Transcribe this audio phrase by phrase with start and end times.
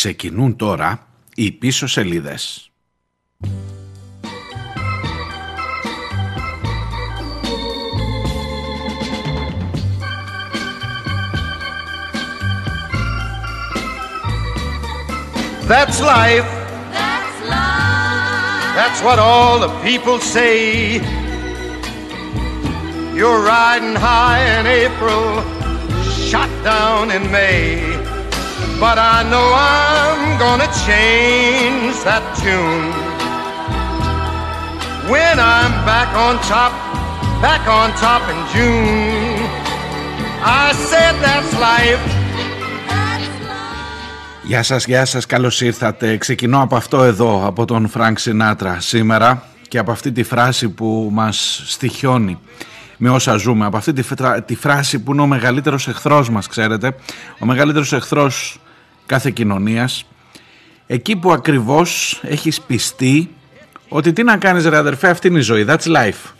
[0.00, 2.70] Ξεκινούν τώρα οι πίσω σελίδες.
[15.68, 16.50] That's life.
[16.98, 18.74] That's life.
[18.78, 20.58] That's what all the people say.
[23.18, 25.24] You're riding high in April,
[26.28, 27.99] shot down in May.
[28.86, 32.88] But I know I'm gonna change that tune.
[35.12, 36.72] When I'm back on top,
[37.46, 39.40] back on top in June.
[40.64, 42.04] I said that's life.
[44.42, 46.16] Γεια σας, γεια σας, καλώς ήρθατε.
[46.16, 51.08] Ξεκινώ από αυτό εδώ, από τον Φρανκ Σινάτρα σήμερα και από αυτή τη φράση που
[51.12, 52.38] μας στοιχειώνει
[52.96, 53.66] με όσα ζούμε.
[53.66, 54.02] Από αυτή τη,
[54.46, 56.94] τη φράση που είναι ο μεγαλύτερος εχθρός μας, ξέρετε.
[57.38, 58.60] Ο μεγαλύτερος εχθρός
[59.10, 60.04] κάθε κοινωνίας.
[60.86, 63.30] Εκεί που ακριβώς έχεις πιστεί
[63.88, 66.32] ότι τι να κάνεις ρε αδερφέ, αυτή είναι η ζωή, that's life.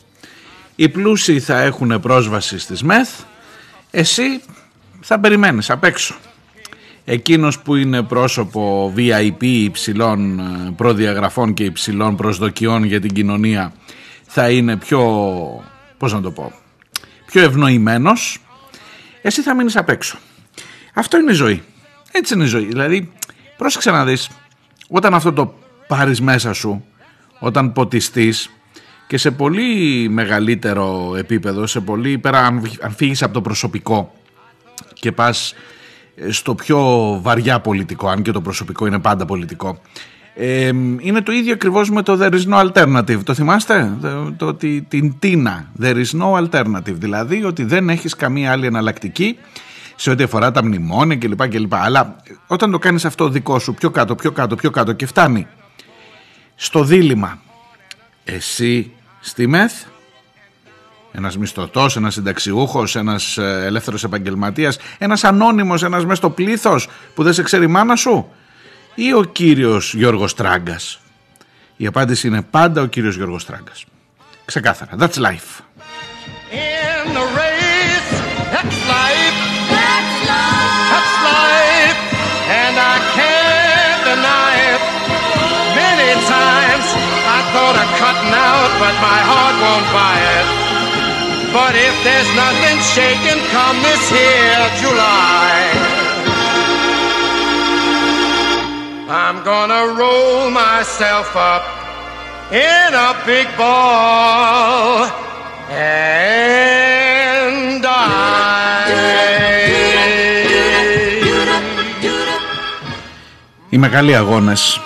[0.77, 3.11] Οι πλούσιοι θα έχουν πρόσβαση στις μεθ,
[3.91, 4.41] εσύ
[5.01, 6.15] θα περιμένεις απ' έξω
[7.05, 13.73] εκείνος που είναι πρόσωπο VIP υψηλών ε, προδιαγραφών και υψηλών προσδοκιών για την κοινωνία
[14.27, 15.01] θα είναι πιο,
[15.99, 16.53] πώς να το πω,
[17.27, 18.39] πιο ευνοημένος,
[19.23, 20.19] εσύ θα μείνεις απ' έξω.
[20.95, 21.63] Αυτό είναι η ζωή.
[22.13, 22.65] Έτσι είναι η ζωή.
[22.65, 23.13] Δηλαδή,
[23.57, 24.31] πρόσεξε να δεις,
[24.89, 25.55] όταν αυτό το
[25.87, 26.85] πάρεις μέσα σου,
[27.39, 28.51] όταν ποτιστείς
[29.07, 32.47] και σε πολύ μεγαλύτερο επίπεδο, σε πολύ, πέρα
[32.81, 34.13] αν φύγεις από το προσωπικό
[34.93, 35.55] και πας
[36.29, 36.79] στο πιο
[37.23, 39.81] βαριά πολιτικό, αν και το προσωπικό είναι πάντα πολιτικό.
[40.35, 40.67] Ε,
[40.99, 43.19] είναι το ίδιο ακριβώς με το There is no alternative.
[43.25, 43.93] Το θυμάστε;
[44.37, 45.73] Το, ότι την τίνα.
[45.83, 46.95] There is no alternative.
[46.95, 49.39] Δηλαδή ότι δεν έχεις καμία άλλη εναλλακτική
[50.01, 51.49] σε ό,τι αφορά τα μνημόνια κλπ.
[51.49, 51.75] κλπ.
[51.75, 55.47] Αλλά όταν το κάνεις αυτό δικό σου πιο κάτω, πιο κάτω, πιο κάτω και φτάνει
[56.55, 57.39] στο δίλημα
[58.25, 59.73] εσύ στη ΜΕΘ
[61.13, 67.23] ένας μισθωτός, ένας συνταξιούχος, ένας ε, ελεύθερος επαγγελματίας, ένας ανώνυμος, ένας μέσα στο πλήθος που
[67.23, 68.33] δεν σε ξέρει η μάνα σου
[68.95, 71.01] ή ο κύριος Γιώργος Τράγκας.
[71.77, 73.85] Η απάντηση είναι πάντα ο κύριος Γιώργος Τράγκας.
[74.45, 74.97] Ξεκάθαρα.
[74.99, 75.63] That's life.
[88.30, 90.48] out, but my heart won't buy it.
[91.54, 95.56] But if there's nothing shaking come this here July,
[99.08, 101.64] I'm gonna roll myself up
[102.52, 105.10] in a big ball
[105.72, 108.06] and die.
[113.70, 114.80] Οι μεγάλοι αγώνες,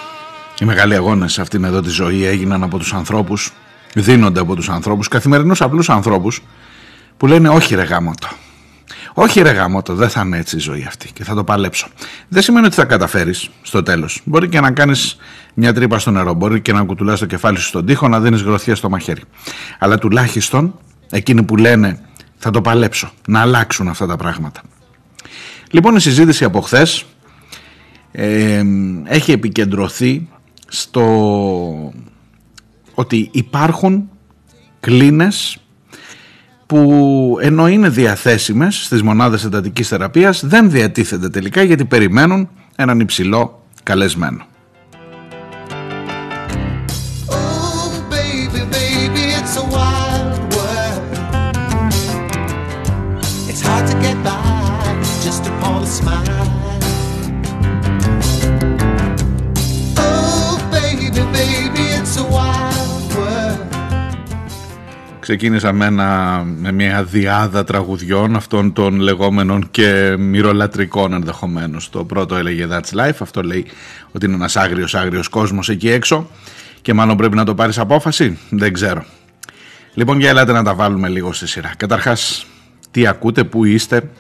[0.60, 3.53] οι μεγάλοι αγώνες αυτήν εδώ τη ζωή έγιναν από τους ανθρώπους,
[3.94, 6.42] δίνονται από τους ανθρώπους, καθημερινούς απλούς ανθρώπους
[7.16, 8.28] που λένε όχι ρε γάμοτο.
[9.14, 11.88] Όχι ρε γάμοτο, δεν θα είναι έτσι η ζωή αυτή και θα το παλέψω.
[12.28, 14.20] Δεν σημαίνει ότι θα καταφέρεις στο τέλος.
[14.25, 15.16] Μπορεί και να κάνεις
[15.54, 18.43] μια τρύπα στο νερό, μπορεί και να κουτουλάς το κεφάλι σου στον τοίχο, να δίνεις
[18.43, 19.22] γροθιά στο μαχαίρι.
[19.78, 20.78] Αλλά τουλάχιστον
[21.10, 22.00] εκείνοι που λένε
[22.37, 24.60] θα το παλέψω, να αλλάξουν αυτά τα πράγματα.
[25.70, 27.04] Λοιπόν η συζήτηση από χθες
[28.12, 28.62] ε,
[29.04, 30.28] έχει επικεντρωθεί
[30.75, 31.93] στο
[32.95, 34.09] ότι υπάρχουν
[34.81, 35.59] κλίνες
[36.67, 43.65] που ενώ είναι διαθέσιμες στις μονάδες εντατικής θεραπείας δεν διατίθενται τελικά γιατί περιμένουν έναν υψηλό
[43.83, 44.47] καλεσμένο.
[65.25, 65.91] Ξεκίνησα με,
[66.61, 71.91] με μια διάδα τραγουδιών αυτών των λεγόμενων και μυρολατρικών ενδεχομένως.
[71.91, 73.67] Το πρώτο έλεγε That's Life, αυτό λέει
[74.12, 76.31] ότι είναι ένας άγριος άγριος κόσμος εκεί έξω
[76.82, 79.05] και μάλλον πρέπει να το πάρεις απόφαση, δεν ξέρω.
[79.94, 81.73] Λοιπόν για ελάτε να τα βάλουμε λίγο στη σειρά.
[81.77, 82.47] Καταρχάς,
[82.91, 84.11] τι ακούτε, πού είστε,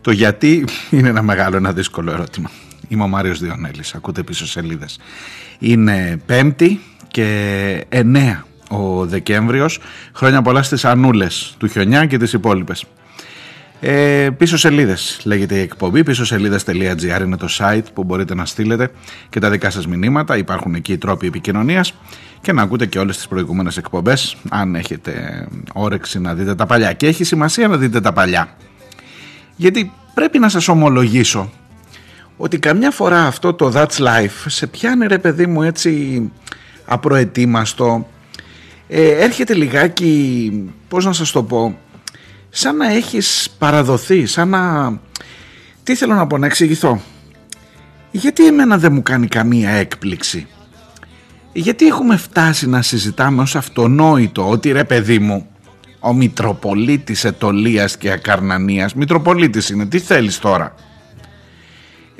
[0.00, 2.50] το γιατί είναι ένα μεγάλο, ένα δύσκολο ερώτημα.
[2.88, 4.98] Είμαι ο Μάριος Διονέλης, ακούτε πίσω σελίδες.
[5.58, 9.80] Είναι πέμπτη και εννέα ο Δεκέμβριος.
[10.14, 12.84] Χρόνια πολλά στις Ανούλες του Χιονιά και τις υπόλοιπες.
[13.80, 18.90] Ε, πίσω σελίδες λέγεται η εκπομπή, πίσω σελίδες.gr είναι το site που μπορείτε να στείλετε
[19.28, 21.94] και τα δικά σας μηνύματα, υπάρχουν εκεί οι τρόποι επικοινωνίας
[22.40, 26.92] και να ακούτε και όλες τις προηγούμενες εκπομπές αν έχετε όρεξη να δείτε τα παλιά
[26.92, 28.48] και έχει σημασία να δείτε τα παλιά
[29.56, 31.50] γιατί πρέπει να σας ομολογήσω
[32.36, 36.22] ότι καμιά φορά αυτό το That's Life σε πιάνει ρε παιδί μου έτσι
[36.84, 38.06] απροετοίμαστο
[38.88, 40.52] ε, έρχεται λιγάκι
[40.88, 41.78] πώς να σας το πω
[42.48, 44.92] σαν να έχεις παραδοθεί σαν να
[45.82, 47.00] τι θέλω να πω να εξηγηθώ.
[48.10, 50.46] Γιατί εμένα δεν μου κάνει καμία έκπληξη;
[51.52, 55.46] Γιατί έχουμε φτάσει να συζητάμε ως αυτονόητο ότι ρε παιδί μου
[56.00, 60.74] ο Μητροπολίτης Ετωλίας και Ακαρνανίας Μητροπολίτης είναι, τι θέλεις τώρα;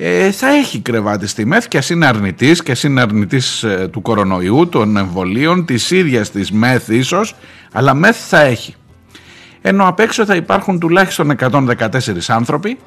[0.01, 3.89] Ε, θα έχει κρεβάτι στη ΜΕΘ και ας είναι αρνητής και ας είναι αρνητής ε,
[3.91, 7.35] του κορονοϊού, των εμβολίων, της ίδιας της ΜΕΘ ίσως,
[7.71, 8.75] αλλά ΜΕΘ θα έχει.
[9.61, 12.77] Ενώ απ' έξω θα υπάρχουν τουλάχιστον 114 άνθρωποι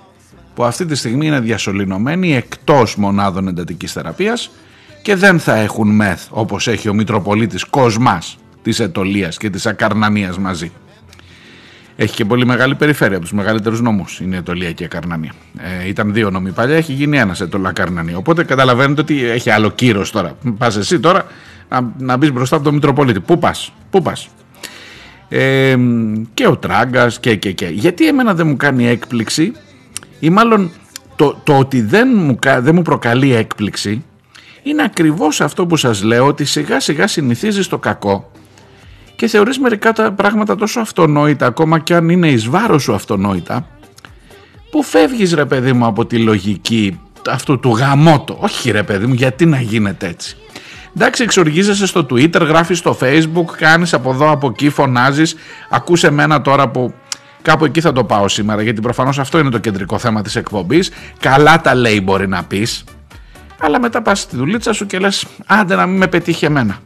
[0.54, 4.50] που αυτή τη στιγμή είναι διασωληνωμένοι εκτός μονάδων εντατικής θεραπείας
[5.02, 10.38] και δεν θα έχουν ΜΕΘ όπως έχει ο Μητροπολίτης Κοσμάς της Ετωλίας και της Ακαρνανίας
[10.38, 10.72] μαζί.
[12.02, 14.20] Έχει και πολύ μεγάλη περιφέρεια από τους μεγαλύτερους νομούς.
[14.20, 15.32] Είναι η Ετωλία και η Ακαρνανία.
[15.82, 18.16] Ε, ήταν δύο νομοί παλιά, έχει γίνει ένας Ετωλά Ακαρνανία.
[18.16, 20.36] Οπότε καταλαβαίνετε ότι έχει άλλο κύρος τώρα.
[20.58, 21.26] Πας εσύ τώρα
[21.68, 23.20] να, να μπεις μπροστά από τον Μητροπολίτη.
[23.20, 24.28] Πού πας, πού πας.
[25.28, 25.76] Ε,
[26.34, 27.66] και ο Τράγκας και, και, και.
[27.66, 29.52] Γιατί εμένα δεν μου κάνει έκπληξη,
[30.20, 30.70] ή μάλλον
[31.16, 34.04] το, το ότι δεν μου, δεν μου προκαλεί έκπληξη,
[34.62, 38.30] είναι ακριβώς αυτό που σας λέω ότι σιγά σιγά συνηθίζεις το κακό
[39.16, 43.66] και θεωρείς μερικά τα πράγματα τόσο αυτονόητα ακόμα και αν είναι εις βάρος σου αυτονόητα
[44.70, 47.00] που φεύγεις ρε παιδί μου από τη λογική
[47.30, 50.36] αυτού του γαμότο όχι ρε παιδί μου γιατί να γίνεται έτσι
[50.96, 55.34] Εντάξει, εξοργίζεσαι στο Twitter, γράφεις στο Facebook, κάνεις από εδώ από εκεί, φωνάζεις.
[55.70, 56.94] Ακούσε εμένα τώρα που
[57.42, 60.90] κάπου εκεί θα το πάω σήμερα, γιατί προφανώς αυτό είναι το κεντρικό θέμα της εκπομπής.
[61.18, 62.84] Καλά τα λέει μπορεί να πεις,
[63.58, 66.78] αλλά μετά πας στη δουλίτσα σου και λες άντε να μην με πετύχει εμένα.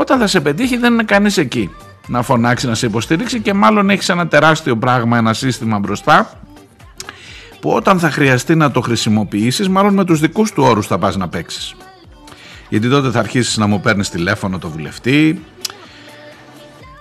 [0.00, 1.70] Όταν θα σε πετύχει δεν είναι κανείς εκεί
[2.06, 6.30] να φωνάξει, να σε υποστηρίξει και μάλλον έχεις ένα τεράστιο πράγμα, ένα σύστημα μπροστά
[7.60, 11.16] που όταν θα χρειαστεί να το χρησιμοποιήσεις μάλλον με τους δικούς του όρους θα πας
[11.16, 11.74] να παίξεις.
[12.68, 15.44] Γιατί τότε θα αρχίσεις να μου παίρνεις τηλέφωνο το βουλευτή,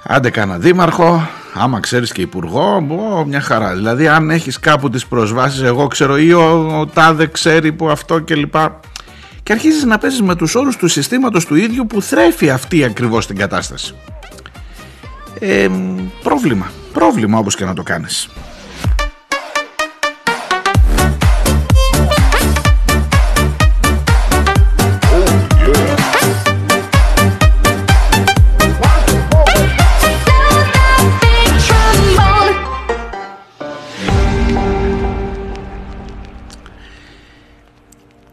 [0.04, 2.82] άντε κάνα δήμαρχο, άμα ξέρεις και υπουργό,
[3.28, 3.74] μια χαρά.
[3.74, 8.22] Δηλαδή αν έχεις κάπου τις προσβάσεις, εγώ ξέρω ή ο, ο τάδε ξέρει που αυτό
[8.22, 8.56] κλπ
[9.48, 13.28] και αρχίζεις να παίζεις με τους όρους του συστήματος του ίδιου που θρέφει αυτή ακριβώς
[13.28, 13.96] την κατάσταση.
[15.40, 15.70] Ε,
[16.24, 18.30] πρόβλημα, πρόβλημα όπως και να το κάνεις.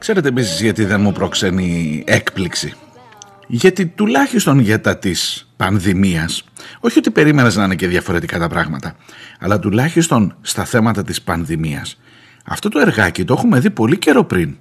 [0.04, 2.72] Ξέρετε επίση γιατί δεν μου προξενεί έκπληξη;
[3.46, 6.44] Γιατί τουλάχιστον για τα της πανδημίας,
[6.80, 8.96] όχι ότι περίμενες να είναι και διαφορετικά τα πράγματα,
[9.40, 12.00] αλλά τουλάχιστον στα θέματα της πανδημίας,
[12.44, 14.56] αυτό το εργάκι το έχουμε δει πολύ καιρό πριν.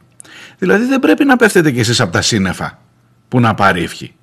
[0.57, 2.80] Δηλαδή δεν πρέπει να πέφτετε κι εσείς από τα σύννεφα
[3.28, 4.16] που να πάρει ευχή.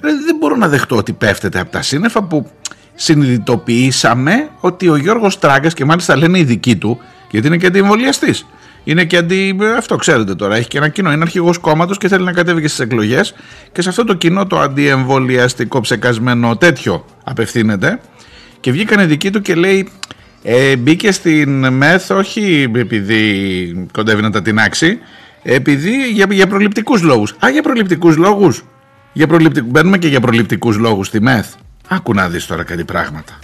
[0.00, 2.50] Δηλαδή δεν μπορώ να δεχτώ ότι πέφτετε από τα σύννεφα που
[2.94, 6.98] συνειδητοποιήσαμε ότι ο Γιώργος Τράγκας και μάλιστα λένε οι δικοί του,
[7.30, 8.46] γιατί είναι και αντιεμβολιαστής,
[8.84, 9.56] είναι και αντι...
[9.76, 10.56] Αυτό ξέρετε τώρα.
[10.56, 11.12] Έχει και ένα κοινό.
[11.12, 13.34] Είναι αρχηγός κόμματος και θέλει να κατέβει και στις εκλογές.
[13.72, 18.00] Και σε αυτό το κοινό το αντιεμβολιαστικό ψεκασμένο τέτοιο απευθύνεται.
[18.60, 19.88] Και βγήκανε δική του και λέει.
[20.42, 24.98] Ε, μπήκε στην ΜΕΘ όχι επειδή κοντεύει να τα τεινάξει,
[25.42, 27.34] επειδή για, για προληπτικούς λόγους.
[27.44, 28.64] Α, για προληπτικούς λόγους.
[29.12, 29.64] Για προληπτικ...
[29.64, 31.46] Μπαίνουμε και για προληπτικούς λόγους στη ΜΕΘ.
[31.88, 33.38] Άκου να δεις τώρα κάτι πράγματα.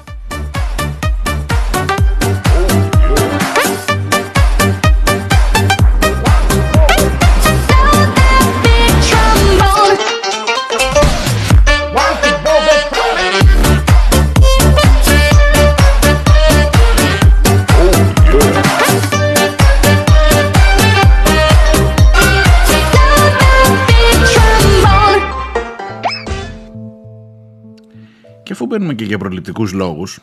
[28.57, 30.19] Αφού μπαίνουμε και για προληπτικούς λόγους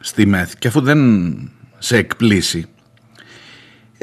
[0.00, 1.00] στη ΜΕΘ και αφού δεν
[1.78, 2.66] σε εκπλήσει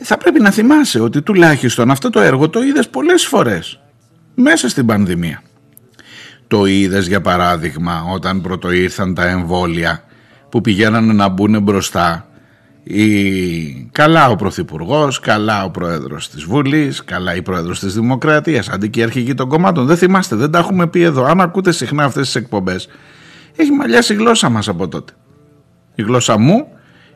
[0.03, 3.79] θα πρέπει να θυμάσαι ότι τουλάχιστον αυτό το έργο το είδες πολλές φορές
[4.35, 5.41] μέσα στην πανδημία.
[6.47, 10.03] Το είδες για παράδειγμα όταν πρώτο ήρθαν τα εμβόλια
[10.49, 12.27] που πηγαίνανε να μπουν μπροστά
[12.83, 13.89] η...
[13.91, 18.99] καλά ο Πρωθυπουργός, καλά ο Πρόεδρος της Βουλής, καλά η Πρόεδρος της Δημοκρατίας, αντί και
[18.99, 19.85] η αρχηγοί των κομμάτων.
[19.85, 21.23] Δεν θυμάστε, δεν τα έχουμε πει εδώ.
[21.23, 22.87] Αν ακούτε συχνά αυτές τις εκπομπές,
[23.55, 25.13] έχει μαλλιάσει η γλώσσα μας από τότε.
[25.95, 26.67] Η γλώσσα μου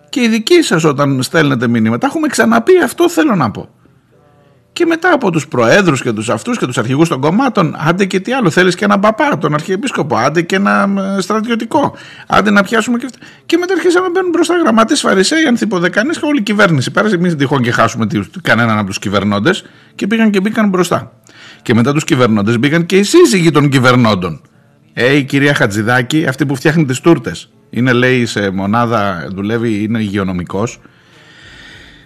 [0.09, 2.07] και η δική σας όταν στέλνετε μηνύματα.
[2.07, 3.69] έχουμε ξαναπεί αυτό θέλω να πω.
[4.75, 8.19] Και μετά από τους προέδρους και τους αυτούς και τους αρχηγούς των κομμάτων άντε και
[8.19, 11.95] τι άλλο θέλεις και έναν παπά τον αρχιεπίσκοπο άντε και ένα ε, στρατιωτικό
[12.27, 16.25] άντε να πιάσουμε και αυτά και μετά αρχίσαν να μπαίνουν μπροστά γραμματείς φαρισαίοι ανθιποδεκανείς και
[16.25, 16.91] όλη η κυβέρνηση.
[16.91, 19.65] Πέρασε εμείς τυχόν και χάσουμε τι- κανέναν από τους κυβερνώντες
[19.95, 21.11] και πήγαν και μπήκαν μπροστά.
[21.61, 24.41] Και μετά τους κυβερνώντες μπήκαν και οι σύζυγοι των κυβερνώντων.
[24.93, 29.99] Ε, η κυρία Χατζηδάκη, αυτή που φτιάχνει τις τούρτες είναι λέει σε μονάδα, δουλεύει, είναι
[29.99, 30.79] υγειονομικός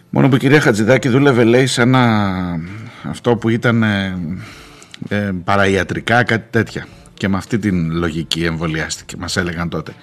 [0.10, 2.60] Μόνο που η κυρία Χατζηδάκη δούλευε λέει σε ένα
[3.04, 4.18] αυτό που ήταν ε,
[5.08, 9.94] ε, παραϊατρικά κάτι τέτοια και με αυτή την λογική εμβολιάστηκε μας έλεγαν τότε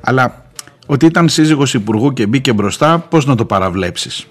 [0.00, 0.44] αλλά
[0.86, 4.26] ότι ήταν σύζυγος υπουργού και μπήκε μπροστά πώς να το παραβλέψεις;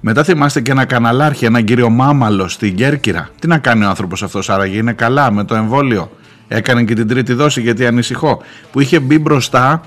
[0.00, 3.28] Μετά θυμάστε και ένα καναλάρχη, έναν κύριο Μάμαλο στην Κέρκυρα.
[3.40, 6.10] Τι να κάνει ο άνθρωπος αυτός άραγε, είναι καλά με το εμβόλιο;
[6.48, 8.42] Έκανε και την τρίτη δόση γιατί ανησυχώ.
[8.72, 9.80] Που είχε μπει μπροστά,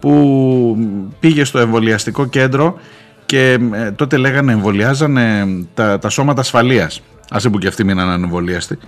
[0.00, 0.76] που
[1.20, 2.78] πήγε στο εμβολιαστικό κέντρο
[3.26, 7.02] και ε, τότε λέγανε εμβολιάζανε τα, τα σώματα ασφαλείας.
[7.30, 8.78] Άσε που και αυτοί μείναν ανεμβολίαστοι.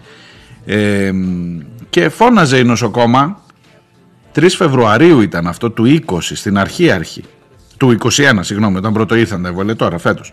[0.67, 1.13] Ε,
[1.91, 3.41] και φώναζε η νοσοκόμα
[4.35, 7.23] 3 Φεβρουαρίου ήταν αυτό του 20 στην αρχή αρχή
[7.77, 8.09] του 21
[8.41, 10.33] συγγνώμη όταν πρώτο ήρθαν τα εμβόλια τώρα φέτος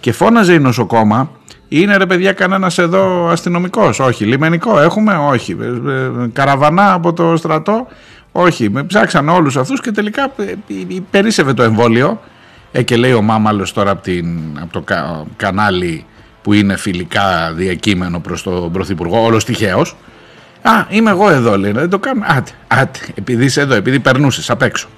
[0.00, 1.30] και φώναζε η νοσοκόμα
[1.72, 7.36] είναι ρε παιδιά κανένας εδώ αστυνομικός; Όχι λιμενικό έχουμε; Όχι Ε, ε, καραβανά από το
[7.36, 7.86] στρατό;
[8.32, 10.56] Όχι με ψάξαν όλους αυτούς και τελικά ε, ε,
[11.10, 12.20] περίσευε το εμβόλιο
[12.72, 16.04] ε, και λέει ο Μάμαλος τώρα από, την, από το κα- κανάλι
[16.42, 19.96] που είναι φιλικά διακείμενο προς τον Πρωθυπουργό όλος τυχαίος
[20.62, 21.72] Α, είμαι εγώ εδώ, λέει.
[21.72, 22.24] Δεν το κάνω.
[22.26, 24.88] Άτε, άτε, επειδή είσαι εδώ, επειδή περνούσες απ' έξω.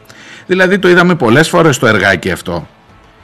[0.47, 2.69] Δηλαδή το είδαμε πολλές φορές το εργάκι αυτό.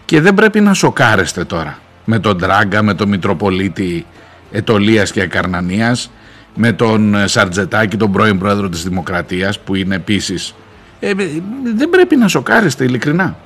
[0.05, 1.79] Και δεν πρέπει να σοκάρεστε τώρα.
[2.05, 4.07] Με τον Τράγκα, με τον Μητροπολίτη
[4.53, 6.11] Ετωλίας και Ακαρνανίας,
[6.55, 10.55] με τον ε, Σαρτζετάκη, τον πρώην πρόεδρο της Δημοκρατίας, που είναι επίσης...
[11.01, 11.15] Ε, ε,
[11.77, 13.37] δεν πρέπει να σοκάρεστε, ειλικρινά.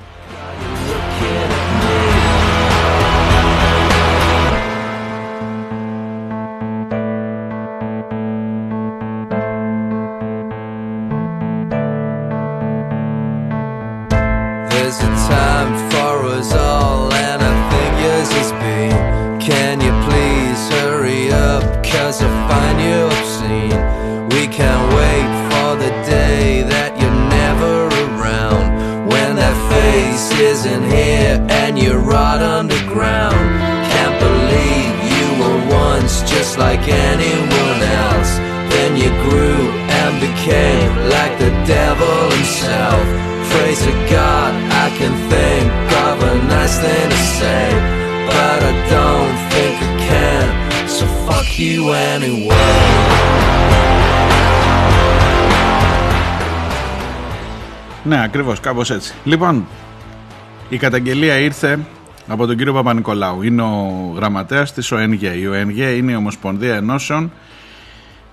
[58.63, 59.13] Κάπως έτσι.
[59.23, 59.65] Λοιπόν,
[60.69, 61.79] η καταγγελία ήρθε
[62.27, 63.41] από τον κύριο Παπα-Νικολάου.
[63.41, 65.33] Είναι ο γραμματέας της ΟΕΝΓΕ.
[65.37, 67.31] Η ΟΕΝΓΕ είναι η Ομοσπονδία Ενώσεων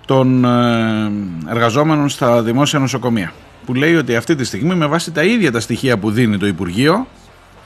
[0.06, 1.10] των ε,
[1.48, 3.32] εργαζόμενων στα δημόσια νοσοκομεία.
[3.66, 6.46] Που λέει ότι αυτή τη στιγμή με βάση τα ίδια τα στοιχεία που δίνει το
[6.46, 7.06] Υπουργείο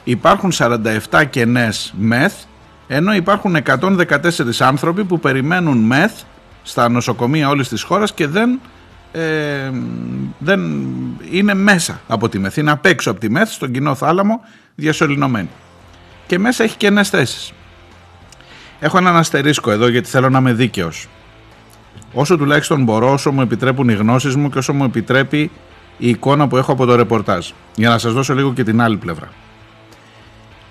[0.04, 0.52] υπάρχουν
[1.11, 2.35] 47 κενές μεθ
[2.87, 3.97] ενώ υπάρχουν 114
[4.59, 6.12] άνθρωποι που περιμένουν μεθ
[6.62, 8.61] στα νοσοκομεία όλης της χώρας και δεν,
[9.16, 9.71] ε,
[10.38, 10.61] δεν
[11.30, 12.56] είναι μέσα από τη μεθ.
[12.56, 14.40] Είναι απ' έξω από τη μεθ στον κοινό θάλαμο
[14.75, 15.49] διασωληνωμένη.
[16.26, 17.52] Και μέσα έχει κενές θέσεις.
[18.80, 21.09] Έχω έναν αστερίσκο εδώ γιατί θέλω να είμαι δίκαιος.
[22.12, 25.50] Όσο τουλάχιστον μπορώ, όσο μου επιτρέπουν οι γνώσεις μου και όσο μου επιτρέπει
[25.99, 27.50] η εικόνα που έχω από το ρεπορτάζ.
[27.75, 29.28] Για να σας δώσω λίγο και την άλλη πλευρά.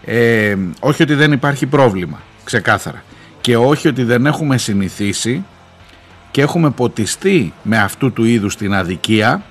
[0.05, 3.03] Ε, όχι ότι δεν υπάρχει πρόβλημα, ξεκάθαρα.
[3.41, 5.45] Και όχι ότι δεν έχουμε συνηθίσει
[6.33, 9.43] και έχουμε ποτιστεί με αυτού του είδους την αδικία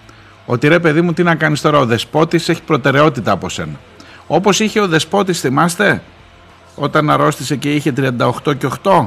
[0.46, 3.80] ότι ρε παιδί μου τι να κάνεις τώρα ο δεσπότης έχει προτεραιότητα από σένα.
[4.26, 6.02] Όπως είχε ο δεσπότης θυμάστε
[6.74, 9.06] όταν αρρώστησε και είχε 38 και 8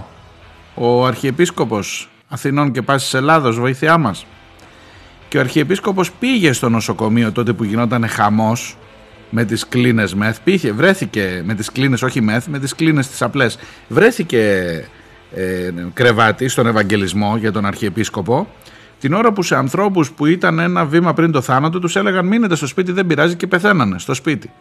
[0.73, 4.25] ο Αρχιεπίσκοπος Αθηνών και Πάσης Ελλάδος βοήθειά μας
[5.27, 8.77] και ο Αρχιεπίσκοπος πήγε στο νοσοκομείο τότε που γινόταν χαμός
[9.29, 13.21] με τις κλίνες μεθ πήγε, βρέθηκε με τις κλίνες όχι μεθ με τις κλίνες τις
[13.21, 14.41] απλές βρέθηκε
[15.35, 18.47] ε, κρεβάτι στον Ευαγγελισμό για τον Αρχιεπίσκοπο
[18.99, 22.55] την ώρα που σε ανθρώπους που ήταν ένα βήμα πριν το θάνατο τους έλεγαν μείνετε
[22.55, 24.51] στο σπίτι δεν πειράζει και πεθαίνανε στο σπίτι.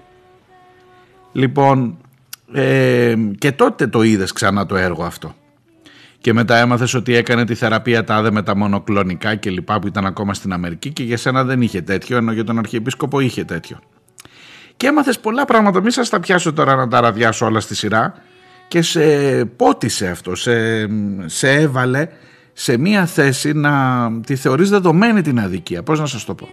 [1.33, 1.97] Λοιπόν
[2.53, 5.35] ε, και τότε το είδες ξανά το έργο αυτό.
[6.19, 10.07] Και μετά έμαθες ότι έκανε τη θεραπεία τάδε με τα μονοκλονικά και λοιπά που ήταν
[10.07, 13.79] ακόμα στην Αμερική και για σένα δεν είχε τέτοιο ενώ για τον Αρχιεπίσκοπο είχε τέτοιο.
[14.77, 15.81] Και έμαθες πολλά πράγματα.
[15.81, 18.15] Μην σας τα πιάσω τώρα να τα ραδιάσω όλα στη σειρά
[18.69, 19.01] και σε
[19.45, 20.87] πότισε αυτό, σε,
[21.27, 22.09] σε έβαλε
[22.53, 23.73] σε μία θέση να
[24.27, 25.83] τη θεωρείς δεδομένη την αδικία.
[25.83, 26.49] Πώς να σας το πω;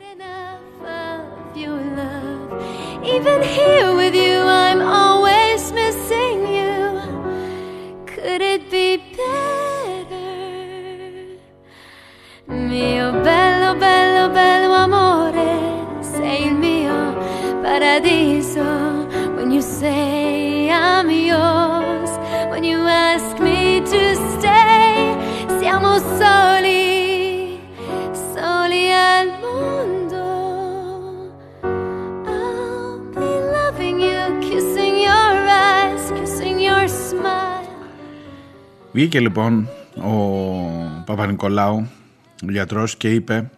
[12.73, 15.51] Mio bello, bello, bello amore,
[16.13, 16.55] sei il
[19.35, 21.80] when you say I'm
[22.61, 22.81] missing you.
[23.37, 24.03] Could it need to
[24.33, 25.17] stay;
[25.59, 27.59] Siamo soli,
[28.33, 30.27] soli al mondo.
[32.25, 35.35] I'll be loving you, kissing your
[35.69, 37.69] eyes, kissing your smile.
[38.91, 40.11] Βγήκε λοιπόν ο
[41.05, 41.87] Παπα-Νικολάου,
[42.47, 43.49] ο γιατρός και είπε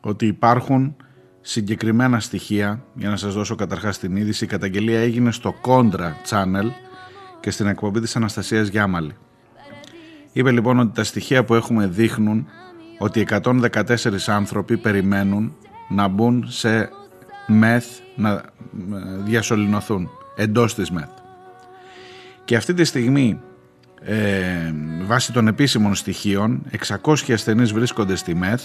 [0.00, 0.96] ότι υπάρχουν
[1.40, 6.70] συγκεκριμένα στοιχεία για να σας δώσω καταρχάς την είδηση η καταγγελία έγινε στο Contra Channel
[7.46, 9.16] και στην εκπομπή της Αναστασίας Γιάμαλη.
[10.32, 12.46] Είπε λοιπόν ότι τα στοιχεία που έχουμε δείχνουν
[12.98, 13.82] ότι 114
[14.26, 15.56] άνθρωποι περιμένουν
[15.88, 16.90] να μπουν σε
[17.46, 17.86] μεθ
[18.16, 18.42] να ε,
[19.24, 21.08] διασωληνωθούν εντός της μεθ.
[22.44, 23.40] Και αυτή τη στιγμή
[24.00, 24.72] ε,
[25.02, 26.62] βάσει των επίσημων στοιχείων
[27.02, 28.62] 600 ασθενείς βρίσκονται στη ΜΕΘ.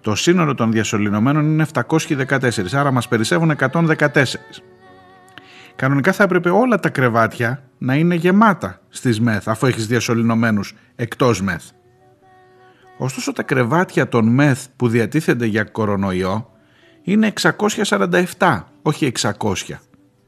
[0.00, 2.38] Το σύνολο των διασωληνωμένων είναι 714
[2.72, 3.86] άρα μας περισσεύουν 114
[5.76, 11.42] κανονικά θα έπρεπε όλα τα κρεβάτια να είναι γεμάτα στις ΜΕΘ αφού έχεις διασωληνωμένους εκτός
[11.42, 11.62] ΜΕΘ.
[12.96, 16.50] Ωστόσο τα κρεβάτια των ΜΕΘ που διατίθενται για κορονοϊό
[17.02, 17.32] είναι
[18.38, 19.52] 647 όχι 600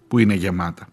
[0.09, 0.87] που είναι γεμάτα.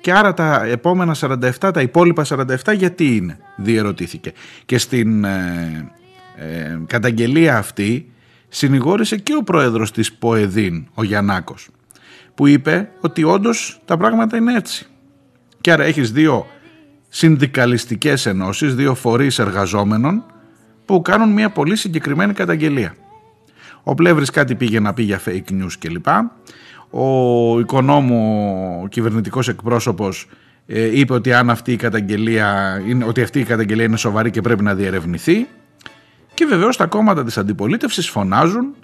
[0.00, 4.32] Και άρα τα επόμενα 47, τα υπόλοιπα 47 γιατί είναι, διερωτήθηκε.
[4.64, 5.92] Και στην ε,
[6.36, 8.12] ε, καταγγελία αυτή
[8.48, 11.68] συνηγόρησε και ο πρόεδρος της ΠΟΕΔΗΝ, ο Γιαννάκος,
[12.34, 14.86] που είπε ότι όντως τα πράγματα είναι έτσι.
[15.60, 16.46] Και άρα έχεις δύο
[17.08, 20.24] συνδικαλιστικές ενώσεις, δύο φορείς εργαζόμενων
[20.84, 22.94] που κάνουν μια πολύ συγκεκριμένη καταγγελία.
[23.82, 26.06] Ο Πλεύρης κάτι πήγε να πει για fake news κλπ
[26.94, 30.28] ο οικονόμου ο κυβερνητικός εκπρόσωπος
[30.66, 34.40] ε, είπε ότι, αν αυτή η καταγγελία, είναι, ότι αυτή η καταγγελία είναι σοβαρή και
[34.40, 35.46] πρέπει να διερευνηθεί
[36.34, 38.74] και βεβαίως τα κόμματα της αντιπολίτευσης φωνάζουν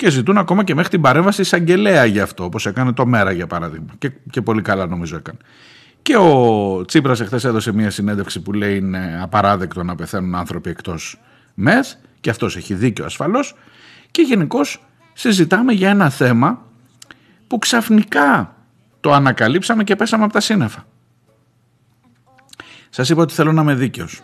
[0.00, 3.46] και ζητούν ακόμα και μέχρι την παρέμβαση εισαγγελέα για αυτό, όπως έκανε το Μέρα για
[3.46, 5.38] παράδειγμα και, και πολύ καλά νομίζω έκανε.
[6.02, 11.20] Και ο Τσίπρας εχθές έδωσε μια συνέντευξη που λέει είναι απαράδεκτο να πεθαίνουν άνθρωποι εκτός
[11.54, 13.54] ΜΕΘ και αυτός έχει δίκιο ασφαλώς
[14.10, 16.62] και γενικώς συζητάμε για ένα θέμα
[17.46, 18.54] που ξαφνικά
[19.00, 20.86] το ανακαλύψαμε και πέσαμε από τα σύννεφα.
[22.90, 24.22] Σας είπα ότι θέλω να είμαι δίκαιος.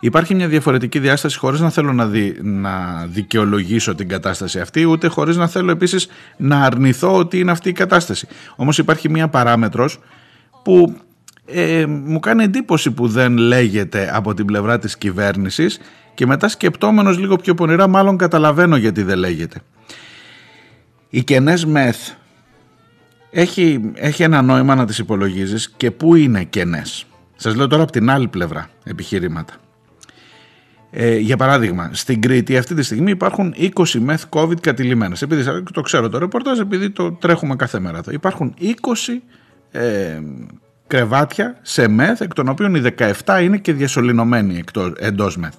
[0.00, 5.08] Υπάρχει μια διαφορετική διάσταση χωρίς να θέλω να, δι, να δικαιολογήσω την κατάσταση αυτή ούτε
[5.08, 8.26] χωρίς να θέλω επίσης να αρνηθώ ότι είναι αυτή η κατάσταση.
[8.56, 9.98] Όμως υπάρχει μια παράμετρος
[10.62, 10.96] που
[11.46, 15.78] ε, μου κάνει εντύπωση που δεν λέγεται από την πλευρά της κυβέρνησης
[16.14, 19.60] και μετά σκεπτόμενος λίγο πιο πονηρά μάλλον καταλαβαίνω γιατί δεν λέγεται.
[21.10, 22.10] Οι κενές μεθ
[23.30, 27.06] έχει, έχει ένα νόημα να τις υπολογίζεις και πού είναι κενές.
[27.36, 29.54] Σας λέω τώρα από την άλλη πλευρά επιχειρήματα.
[30.98, 35.22] Ε, για παράδειγμα, στην Κρήτη αυτή τη στιγμή υπάρχουν 20 μεθ COVID κατηλημένες.
[35.22, 38.12] Επειδή το ξέρω το ρεπορτάζ, επειδή το τρέχουμε κάθε μέρα εδώ.
[38.12, 38.64] Υπάρχουν 20
[39.70, 40.20] ε,
[40.86, 42.82] κρεβάτια σε μεθ, εκ των οποίων οι
[43.24, 45.54] 17 είναι και διασωληνωμένοι εκτός, εντός μεθ.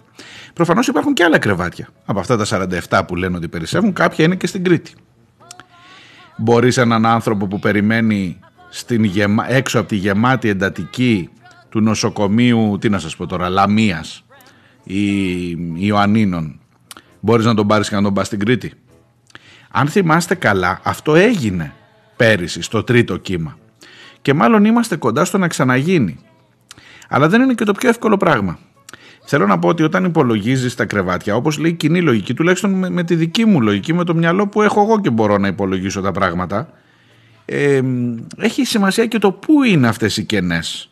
[0.54, 1.88] Προφανώς υπάρχουν και άλλα κρεβάτια.
[2.06, 4.94] Από αυτά τα 47 που λένε ότι περισσεύουν, κάποια είναι και στην Κρήτη.
[6.38, 9.52] Μπορείς έναν άνθρωπο που περιμένει στην γεμα...
[9.52, 11.30] έξω από τη γεμάτη εντατική
[11.70, 14.27] του νοσοκομείου, τι να σας πω τώρα, Λαμίας ή
[15.76, 16.60] Ιωαννίνων,
[17.20, 18.74] μπορείς να τον πάρεις και να τον πας στην Κρήτη.
[19.72, 21.74] Αν θυμάστε καλά, αυτό έγινε
[22.16, 23.58] πέρυσι στο τρίτο κύμα
[24.22, 26.20] και μάλλον είμαστε κοντά στο να ξαναγίνει.
[27.10, 28.60] Αλλά δεν είναι και το πιο εύκολο πράγμα.
[29.24, 32.90] Θέλω να πω ότι όταν υπολογίζεις τα κρεβάτια, όπως λέει η κοινή λογική, τουλάχιστον με,
[32.90, 36.02] με, τη δική μου λογική, με το μυαλό που έχω εγώ και μπορώ να υπολογίσω
[36.02, 36.70] τα πράγματα,
[37.46, 37.82] ε,
[38.38, 40.90] έχει σημασία και το πού είναι αυτές οι κενές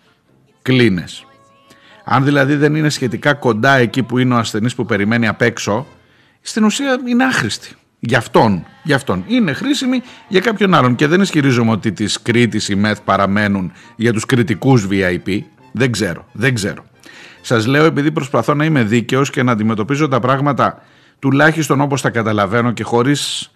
[0.62, 1.25] κλίνες.
[2.06, 5.88] Αν δηλαδή δεν είναι σχετικά κοντά εκεί που είναι ο ασθενής που περιμένει απ' έξω,
[6.41, 7.76] στην ουσία είναι άχρηστη.
[8.00, 9.24] Για αυτόν, για αυτόν.
[9.28, 10.96] Είναι χρήσιμη για κάποιον άλλον.
[10.96, 15.39] Και δεν ισχυρίζομαι ότι της Κρήτης οι ΜΕΘ παραμένουν για τους κριτικούς VIP.
[15.72, 16.86] Δεν ξέρω, δεν ξέρω.
[17.41, 20.82] Σας λέω επειδή προσπαθώ να είμαι δίκαιος και να αντιμετωπίζω τα πράγματα
[21.20, 23.52] τουλάχιστον όπως τα καταλαβαίνω και χωρίς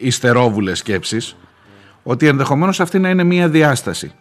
[0.00, 1.36] ιστερόβουλες σκέψεις,
[2.02, 4.12] ότι ενδεχομένως αυτή να είναι μία διάσταση.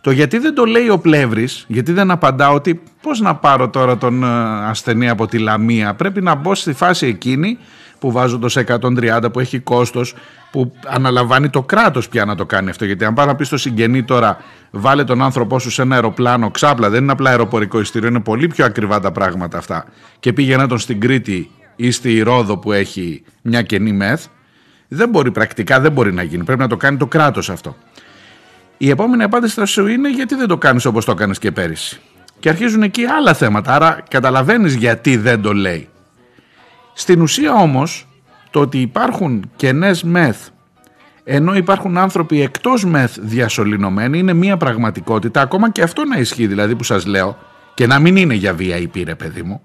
[0.00, 3.98] Το γιατί δεν το λέει ο πλεύρης, γιατί δεν απαντά ότι πώς να πάρω τώρα
[3.98, 4.26] τον ε,
[4.68, 7.58] ασθενή από τη Λαμία, πρέπει να μπω στη φάση εκείνη
[7.98, 10.14] που βάζω το 130 που έχει κόστος
[10.50, 12.84] που αναλαμβάνει το κράτος πια να το κάνει αυτό.
[12.84, 14.36] Γιατί αν πάει να πει στο συγγενή τώρα
[14.70, 18.46] βάλε τον άνθρωπό σου σε ένα αεροπλάνο ξάπλα δεν είναι απλά αεροπορικό ειστήριο είναι πολύ
[18.46, 19.84] πιο ακριβά τα πράγματα αυτά.
[20.20, 24.26] Και πήγαινε τον στην Κρήτη ή στη Ρόδο που έχει μια κενή μεθ
[24.88, 26.44] δεν μπορεί πρακτικά δεν μπορεί να γίνει.
[26.44, 27.76] Πρέπει να το κάνει το κράτος αυτό
[28.82, 32.00] η επόμενη απάντηση θα σου είναι γιατί δεν το κάνεις όπως το έκανες και πέρυσι
[32.38, 35.88] και αρχίζουν εκεί άλλα θέματα άρα καταλαβαίνεις γιατί δεν το λέει
[36.92, 38.08] στην ουσία όμως
[38.50, 40.48] το ότι υπάρχουν κενές μεθ
[41.24, 46.76] ενώ υπάρχουν άνθρωποι εκτός μεθ διασωληνωμένοι είναι μια πραγματικότητα ακόμα και αυτό να ισχύει δηλαδή
[46.76, 47.38] που σας λέω
[47.74, 49.62] Και να μην είναι για VIP ρε παιδί μου.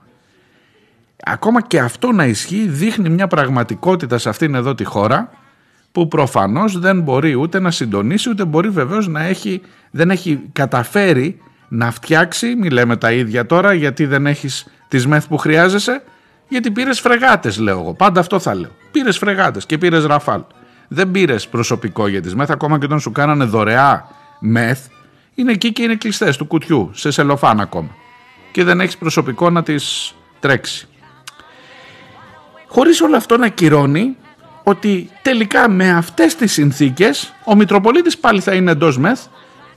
[1.23, 5.29] Ακόμα και αυτό να ισχύει δείχνει μια πραγματικότητα σε αυτήν εδώ τη χώρα
[5.95, 11.41] που προφανώς δεν μπορεί ούτε να συντονίσει ούτε μπορεί βεβαίως να έχει, δεν έχει καταφέρει
[11.67, 16.03] να φτιάξει, μη λέμε τα ίδια τώρα γιατί δεν έχεις τις μεθ που χρειάζεσαι,
[16.47, 18.69] γιατί πήρες φρεγάτες λέω εγώ, πάντα αυτό θα λέω.
[18.91, 20.41] Πήρες φρεγάτες και πήρες ραφάλ.
[20.87, 24.07] Δεν πήρες προσωπικό για τις μεθ, ακόμα και όταν σου κάνανε δωρεά
[24.39, 24.85] μεθ,
[25.35, 27.89] είναι εκεί και είναι κλειστές του κουτιού, σε σελοφάν ακόμα.
[28.51, 30.87] Και δεν έχεις προσωπικό να τις τρέξει.
[32.67, 34.15] Χωρίς όλο αυτό να κυρώνει
[34.67, 39.25] ότι τελικά με αυτές τις συνθήκες ο Μητροπολίτης πάλι θα είναι εντός μεθ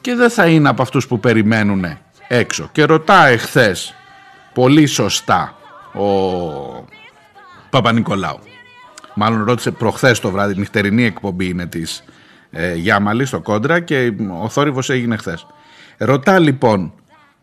[0.01, 1.85] και δεν θα είναι από αυτούς που περιμένουν
[2.29, 2.68] έξω.
[2.72, 3.94] Και ρωτάει χθες
[4.55, 5.57] πολύ σωστά
[5.92, 6.09] ο
[7.70, 8.38] Παπα-Νικολάου.
[9.14, 12.05] Μάλλον ρώτησε προχθές το βράδυ, νυχτερινή εκπομπή είναι της
[12.51, 15.46] ε, Γιάμαλης στο Κόντρα και ο θόρυβος έγινε χθες.
[15.98, 16.92] Ρωτά λοιπόν,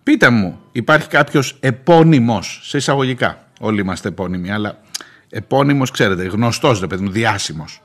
[0.03, 4.77] πείτε μου, υπάρχει κάποιος επώνυμος, σε εισαγωγικά, όλοι είμαστε επώνυμοι, αλλά
[5.30, 7.80] επώνυμος ξέρετε, γνωστός ρε παιδί μου, διάσημος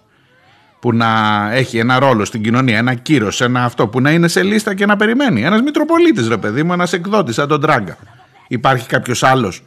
[0.80, 1.08] που να
[1.52, 4.86] έχει ένα ρόλο στην κοινωνία, ένα κύρος, ένα αυτό που να είναι σε λίστα και
[4.86, 5.42] να περιμένει.
[5.42, 7.96] Ένας Μητροπολίτης ρε παιδί μου, ένας εκδότης σαν τον Τράγκα.
[8.48, 9.62] Υπάρχει κάποιος άλλος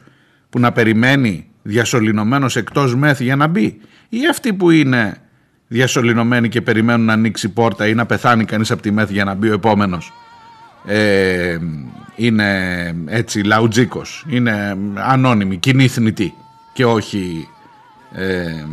[0.50, 5.16] που να περιμένει διασωληνωμένος εκτός μεθ για να μπει; Ή αυτοί που είναι
[5.66, 9.34] διασωληνωμένοι και περιμένουν να ανοίξει πόρτα ή να πεθάνει κανείς από τη μεθ για να
[9.34, 10.12] μπει ο επόμενος;
[10.86, 11.58] Ε,
[12.16, 12.48] είναι
[13.06, 16.34] έτσι λαουτζίκος, είναι ανώνυμη, κοινή θνητή
[16.72, 17.48] και όχι
[18.14, 18.66] ε,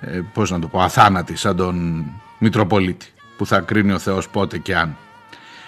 [0.00, 2.04] ε, πώς να το πω, αθάνατη σαν τον
[2.38, 4.96] Μητροπολίτη που θα κρίνει ο Θεός πότε και αν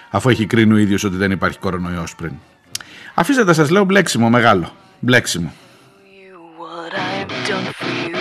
[0.09, 2.31] αφού έχει κρίνει ο ίδιος ότι δεν υπάρχει κορονοϊός πριν.
[3.13, 5.53] Αφήστε τα σας λέω μπλέξιμο μεγάλο, μπλέξιμο.
[6.19, 8.19] you what I've done for you.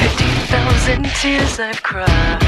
[0.00, 2.40] Fifty thousand tears I've cried,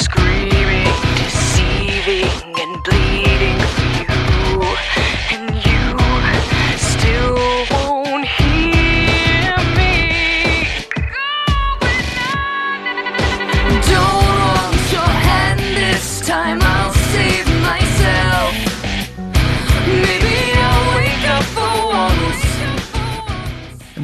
[0.00, 4.20] screaming, deceiving, and bleeding for you,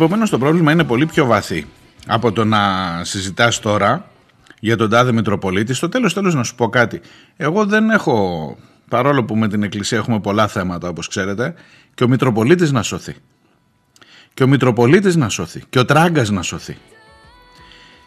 [0.01, 1.67] Επομένως, το πρόβλημα είναι πολύ πιο βαθύ
[2.07, 2.59] από το να
[3.05, 4.05] συζητάς τώρα
[4.61, 5.75] για τον τάδε Μητροπολίτη.
[5.75, 7.01] Στο τέλος τέλος να σου πω κάτι.
[7.37, 8.57] Εγώ δεν έχω,
[8.89, 11.55] παρόλο που με την Εκκλησία έχουμε πολλά θέματα όπως ξέρετε,
[11.95, 13.17] και ο Μητροπολίτης να σωθεί.
[14.35, 15.63] Και ο Μητροπολίτης να σωθεί.
[15.71, 16.77] Και ο Τράγκας να σωθεί.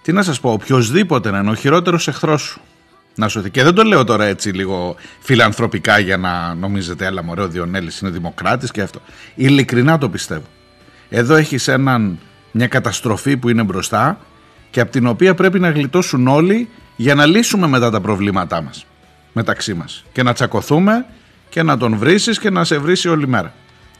[0.02, 2.62] Τι να σας πω, οποιοδήποτε να είναι ο χειρότερος εχθρός σου
[3.16, 3.50] να σωθεί.
[3.50, 8.00] Και δεν το λέω τώρα έτσι λίγο φιλανθρωπικά για να νομίζετε, έλα μωρέ ο Διονέλης
[8.00, 9.02] είναι δημοκράτης και αυτό.
[9.36, 10.46] Ειλικρινά το πιστεύω.
[11.10, 12.20] Εδώ έχεις έναν,
[12.52, 14.20] μια καταστροφή που είναι μπροστά
[14.70, 18.86] και από την οποία πρέπει να γλιτώσουν όλοι για να λύσουμε μετά τα προβλήματά μας
[19.34, 21.06] μεταξύ μας και να τσακωθούμε
[21.50, 23.54] και να τον βρίσεις και να σε βρίσει όλη μέρα.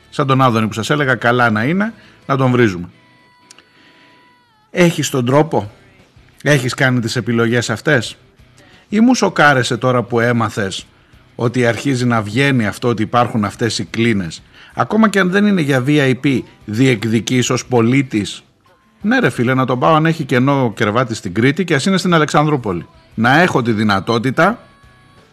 [0.10, 1.94] Σαν τον Άδωνη που σας έλεγα καλά να είναι
[2.26, 2.90] να τον βρίζουμε.
[4.72, 5.72] Έχεις τον τρόπο,
[6.44, 8.18] έχεις κάνει τις επιλογές αυτές;
[8.90, 10.86] Ή μου σοκάρεσε τώρα που έμαθες
[11.36, 14.42] ότι αρχίζει να βγαίνει αυτό ότι υπάρχουν αυτές οι κλίνες
[14.74, 18.44] ακόμα και αν δεν είναι για VIP διεκδικείς ως πολίτης;
[19.02, 21.98] Ναι ρε φίλε να τον πάω αν έχει κενό κερβάτι στην Κρήτη και ας είναι
[21.98, 24.60] στην Αλεξανδρούπολη να έχω τη δυνατότητα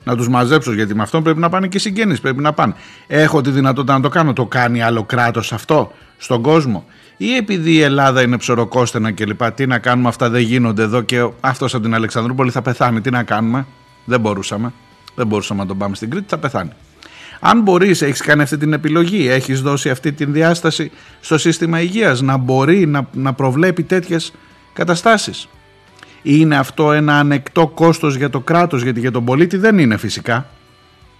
[0.08, 2.74] να τους μαζέψω γιατί με αυτόν πρέπει να πάνε και οι συγγένεις πρέπει να πάνε.
[3.06, 4.32] Έχω τη δυνατότητα να το κάνω.
[4.32, 6.84] Το κάνει άλλο κράτος αυτό στον κόσμο;
[7.16, 11.00] Ή επειδή η Ελλάδα είναι ψωροκόστενα και λοιπά τι να κάνουμε αυτά δεν γίνονται εδώ
[11.00, 13.00] και αυτός από την Αλεξανδρούπολη θα πεθάνει.
[13.00, 13.66] Τι να κάνουμε;
[14.04, 14.72] Δεν μπορούσαμε.
[15.14, 16.70] Δεν μπορούσαμε να τον πάμε στην Κρήτη θα πεθάνει.
[17.40, 20.90] Αν μπορείς, έχεις κάνει αυτή την επιλογή, έχεις δώσει αυτή την διάσταση
[21.20, 24.32] στο σύστημα υγείας να μπορεί να, να προβλέπει τέτοιες
[24.72, 25.48] καταστάσεις.
[26.22, 30.46] Είναι αυτό ένα ανεκτό κόστος για το κράτος, γιατί για τον πολίτη δεν είναι φυσικά.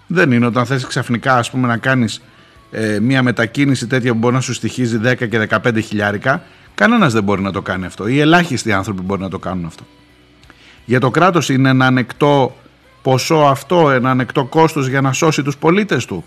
[0.06, 2.22] Δεν είναι όταν θες ξαφνικά ας πούμε να κάνεις
[2.70, 6.42] ε, μια μετακίνηση τέτοια που μπορεί να σου στοιχίζει 10 και 15 χιλιάρικα.
[6.74, 8.06] Κανένας δεν μπορεί να το κάνει αυτό.
[8.06, 9.82] Οι ελάχιστοι άνθρωποι μπορεί να το κάνουν αυτό.
[10.84, 12.56] Για το κράτος είναι ένα ανεκτό
[13.02, 16.24] ποσό αυτό, ένα ανεκτό κόστος για να σώσει τους πολίτες του.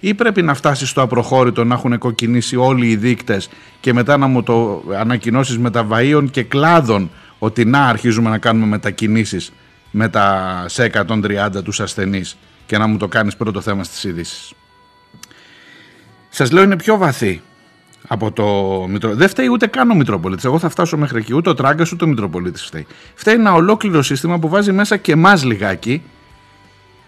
[0.00, 3.48] Ή πρέπει να φτάσεις στο απροχώρητο να έχουν κοκκινήσει όλοι οι δείκτες
[3.80, 7.10] και μετά να μου το ανακοινώσεις μεταβαΐων και κλάδων
[7.44, 9.52] ότι να αρχίζουμε να κάνουμε μετακινήσεις
[9.90, 14.52] με τα σε 130 τους ασθενείς και να μου το κάνεις πρώτο θέμα στις ειδήσεις.
[16.28, 17.42] Σας λέω είναι πιο βαθύ
[18.08, 18.44] από το
[18.88, 19.14] Μητρο...
[19.14, 20.42] Δεν φταίει ούτε καν ο Μητροπολίτη.
[20.44, 21.34] Εγώ θα φτάσω μέχρι εκεί.
[21.34, 22.86] Ούτε ο Τράγκα ούτε ο Μητροπολίτη φταίει.
[23.14, 26.02] Φταίει ένα ολόκληρο σύστημα που βάζει μέσα και εμάς λιγάκι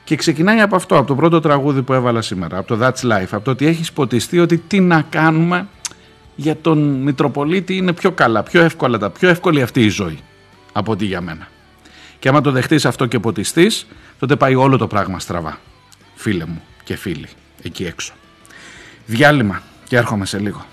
[0.04, 3.28] και ξεκινάει από αυτό, από το πρώτο τραγούδι που έβαλα σήμερα, από το That's Life,
[3.30, 5.68] από το ότι έχεις ποτιστεί ότι τι να κάνουμε
[6.36, 10.18] για τον Μητροπολίτη είναι πιο καλά, πιο εύκολα τα, πιο εύκολη αυτή η ζωή
[10.72, 11.48] από ότι για μένα.
[12.18, 13.86] Και άμα το δεχτείς αυτό και ποτιστείς,
[14.18, 15.58] τότε πάει όλο το πράγμα στραβά.
[16.14, 17.28] φίλε μου και φίλοι
[17.62, 18.12] εκεί έξω.
[19.06, 20.64] Διάλειμμα και έρχομαι σε λίγο.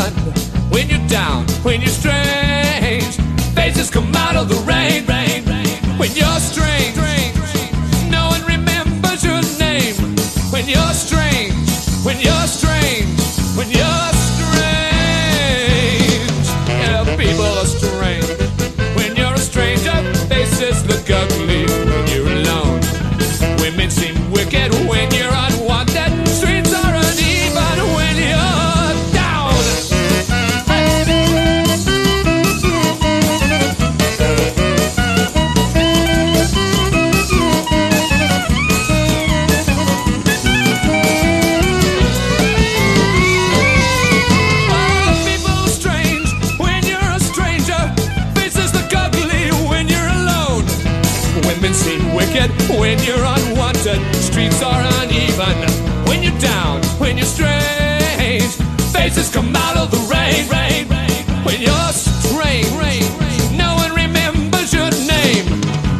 [0.00, 1.46] Uneven when you're down.
[1.62, 3.16] When you're strange,
[3.54, 5.04] faces come out of the rain.
[5.06, 5.98] rain, rain.
[5.98, 6.96] When you're strange,
[8.10, 9.94] no one remembers your name.
[10.52, 11.52] When you're strange,
[12.04, 12.39] when you're
[59.10, 60.48] faces come out of the rain.
[60.48, 61.22] rain, rain.
[61.46, 62.70] When you're strange,
[63.62, 65.46] no one remembers your name.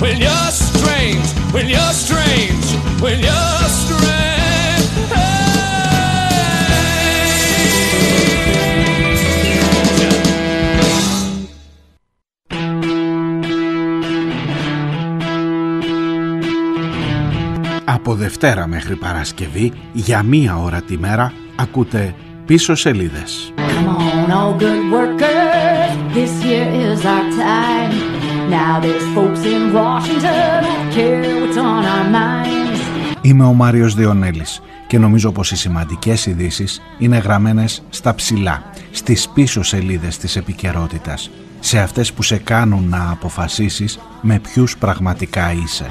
[0.02, 2.66] When you're strange, when you're strange,
[3.02, 4.18] when you're strange.
[17.84, 22.14] Από Δευτέρα μέχρι Παρασκευή για μία ώρα τη μέρα ακούτε
[22.50, 23.52] πίσω σελίδες.
[23.56, 27.92] Come on, all good workers, this year is our time.
[28.58, 32.80] Now there's folks in Washington who care what's on our minds.
[33.20, 39.28] Είμαι ο Μάριος Διονέλης και νομίζω πως οι σημαντικές ειδήσεις είναι γραμμένες στα ψηλά, στις
[39.28, 45.90] πίσω σελίδες της επικαιρότητας, σε αυτές που σε κάνουν να αποφασίσεις με ποιους πραγματικά είσαι.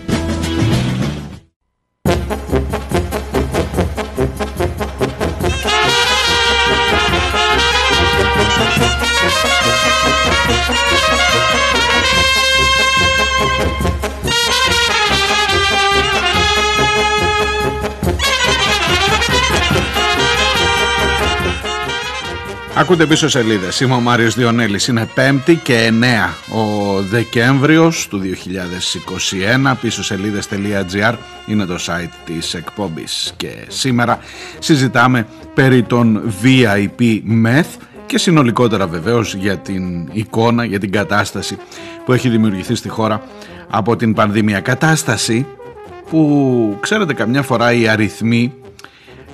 [22.81, 23.79] Ακούτε πίσω σελίδες.
[23.79, 24.87] Είμαι ο Μάριος Διονέλης.
[24.87, 29.73] Είναι 5η και 9 ο Δεκέμβριος του 2021.
[29.81, 31.13] Πίσω σελίδε.gr
[31.45, 33.33] είναι το site της εκπομπής.
[33.37, 34.19] Και σήμερα
[34.59, 41.57] συζητάμε περί των VIP Meth και συνολικότερα βεβαίως για την εικόνα, για την κατάσταση
[42.05, 43.23] που έχει δημιουργηθεί στη χώρα
[43.69, 44.59] από την πανδημία.
[44.59, 45.45] Κατάσταση
[46.09, 48.53] που ξέρετε καμιά φορά οι αριθμοί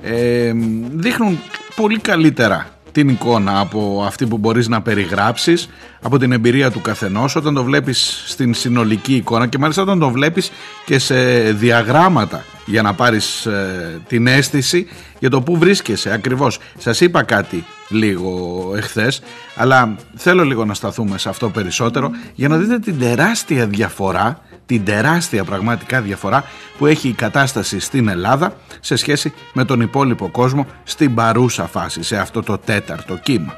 [0.02, 0.52] ε,
[0.90, 1.38] δείχνουν
[1.76, 5.68] πολύ καλύτερα την εικόνα από αυτή που μπορείς να περιγράψεις
[6.02, 10.10] από την εμπειρία του καθενός όταν το βλέπεις στην συνολική εικόνα και μάλιστα όταν το
[10.10, 10.50] βλέπεις
[10.84, 14.86] και σε διαγράμματα για να πάρεις ε, την αίσθηση
[15.18, 16.58] για το που βρίσκεσαι ακριβώς.
[16.78, 19.20] Σας είπα κάτι λίγο εχθές
[19.56, 24.84] αλλά θέλω λίγο να σταθούμε σε αυτό περισσότερο για να δείτε την τεράστια διαφορά την
[24.84, 26.44] τεράστια πραγματικά διαφορά
[26.78, 32.02] που έχει η κατάσταση στην Ελλάδα σε σχέση με τον υπόλοιπο κόσμο στην παρούσα φάση,
[32.02, 33.54] σε αυτό το τέταρτο κύμα.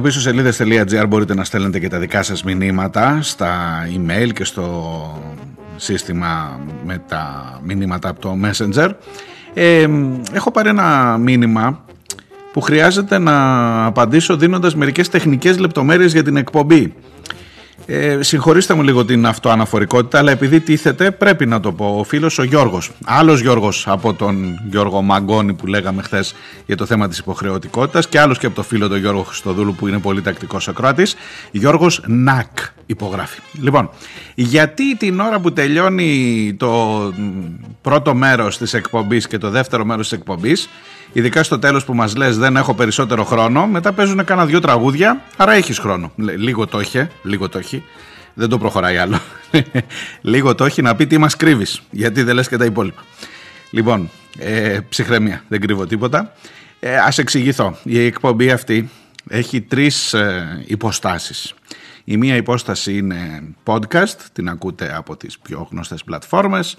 [0.00, 3.54] Στο πίσω σελίδες.gr μπορείτε να στέλνετε και τα δικά σας μηνύματα στα
[3.96, 5.22] email και στο
[5.76, 8.90] σύστημα με τα μηνύματα από το Messenger.
[9.54, 9.86] Ε,
[10.32, 11.84] έχω πάρει ένα μήνυμα
[12.52, 13.36] που χρειάζεται να
[13.84, 16.94] απαντήσω δίνοντας μερικές τεχνικές λεπτομέρειες για την εκπομπή.
[17.86, 21.96] Ε, συγχωρήστε μου λίγο την αυτοαναφορικότητα, αλλά επειδή τίθεται πρέπει να το πω.
[21.98, 26.34] Ο φίλος ο Γιώργος, άλλος Γιώργος από τον Γιώργο Μαγκόνη που λέγαμε χθες
[26.66, 29.88] για το θέμα της υποχρεωτικότητας και άλλος και από το φίλο τον Γιώργο Χριστοδούλου που
[29.88, 31.06] είναι πολύ τακτικός ακροάτη,
[31.50, 33.40] Γιώργος Νακ υπογράφει.
[33.60, 33.90] Λοιπόν,
[34.34, 37.12] γιατί την ώρα που τελειώνει το
[37.82, 40.68] πρώτο μέρος της εκπομπής και το δεύτερο μέρος της εκπομπής,
[41.12, 45.22] Ειδικά στο τέλος που μας λες δεν έχω περισσότερο χρόνο, μετά παίζουν κάνα δυο τραγούδια,
[45.36, 46.12] άρα έχεις χρόνο.
[46.16, 47.84] Λίγο το είχε, λίγο το έχει.
[48.34, 49.20] Δεν το προχωράει άλλο.
[50.20, 53.02] λίγο το έχει να πει τι μας κρύβεις, γιατί δεν λες και τα υπόλοιπα.
[53.70, 56.32] Λοιπόν, ε, ψυχραιμία, δεν κρύβω τίποτα.
[56.80, 57.76] Ε, ας εξηγηθώ.
[57.82, 58.90] Η εκπομπή αυτή
[59.28, 61.54] έχει τρεις ε, υποστάσεις.
[62.04, 66.76] Η μία υπόσταση είναι podcast, την ακούτε από τις πιο γνωστές πλατφόρμες.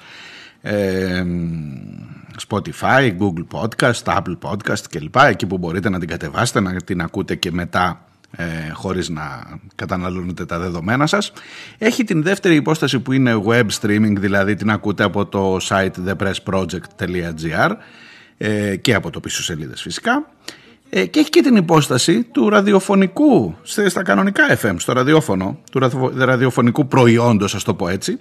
[2.48, 5.16] Spotify, Google Podcast, Apple Podcast κλπ.
[5.16, 8.06] Εκεί που μπορείτε να την κατεβάσετε, να την ακούτε και μετά
[8.38, 11.32] ε, χωρίς να καταναλώνετε τα δεδομένα σας.
[11.78, 17.72] Έχει την δεύτερη υπόσταση που είναι web streaming, δηλαδή την ακούτε από το site thepressproject.gr
[18.38, 20.26] ε, και από το πίσω σελίδες φυσικά.
[20.90, 25.80] Ε, και έχει και την υπόσταση του ραδιοφωνικού, στα κανονικά FM, στο ραδιόφωνο, του
[26.16, 28.20] ραδιοφωνικού προϊόντος, ας το πω έτσι,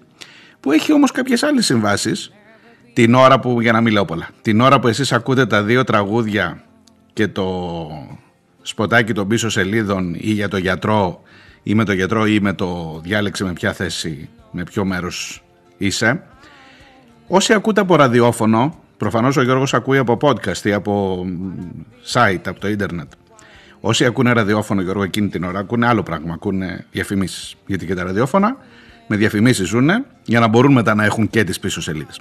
[0.60, 2.32] που έχει όμως κάποιες άλλες συμβάσεις
[2.92, 5.84] την ώρα που, για να μην λέω πολλά, την ώρα που εσείς ακούτε τα δύο
[5.84, 6.62] τραγούδια
[7.12, 7.68] και το
[8.62, 11.22] σποτάκι των πίσω σελίδων ή για το γιατρό
[11.62, 15.42] ή με το γιατρό ή με το διάλεξε με ποια θέση, με ποιο μέρος
[15.78, 16.22] είσαι.
[17.26, 21.24] Όσοι ακούτε από ραδιόφωνο, προφανώς ο Γιώργος ακούει από podcast ή από
[22.12, 23.12] site, από το ίντερνετ.
[23.80, 27.56] Όσοι ακούνε ραδιόφωνο, Γιώργο, εκείνη την ώρα ακούνε άλλο πράγμα, ακούνε διαφημίσεις.
[27.66, 28.56] Γιατί και τα ραδιόφωνα
[29.10, 29.90] με διαφημίσεις ζουν
[30.24, 32.20] για να μπορούν μετά να έχουν και τις πίσω σελίδες.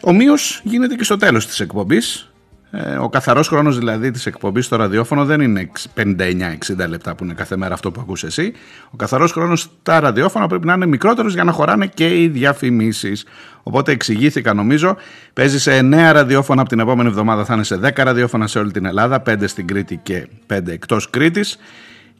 [0.00, 2.32] Ομοίω γίνεται και στο τέλος της εκπομπής.
[2.70, 7.34] Ε, ο καθαρός χρόνος δηλαδή της εκπομπής στο ραδιόφωνο δεν είναι 59-60 λεπτά που είναι
[7.34, 8.52] κάθε μέρα αυτό που ακούς εσύ.
[8.90, 13.26] Ο καθαρός χρόνος στα ραδιόφωνα πρέπει να είναι μικρότερος για να χωράνε και οι διαφημίσεις.
[13.62, 14.96] Οπότε εξηγήθηκα νομίζω.
[15.32, 18.70] Παίζει σε 9 ραδιόφωνα από την επόμενη εβδομάδα θα είναι σε 10 ραδιόφωνα σε όλη
[18.70, 21.58] την Ελλάδα, 5 στην Κρήτη και 5 εκτός Κρήτης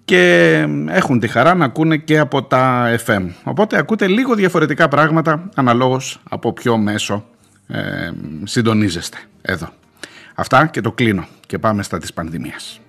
[0.08, 3.26] και έχουν τη χαρά να ακούνε και από τα FM.
[3.42, 7.24] Οπότε ακούτε λίγο διαφορετικά πράγματα αναλόγως από ποιο μέσο
[7.66, 8.10] ε,
[8.44, 9.68] συντονίζεστε εδώ.
[10.34, 12.80] Αυτά και το κλείνω και πάμε στα της πανδημίας.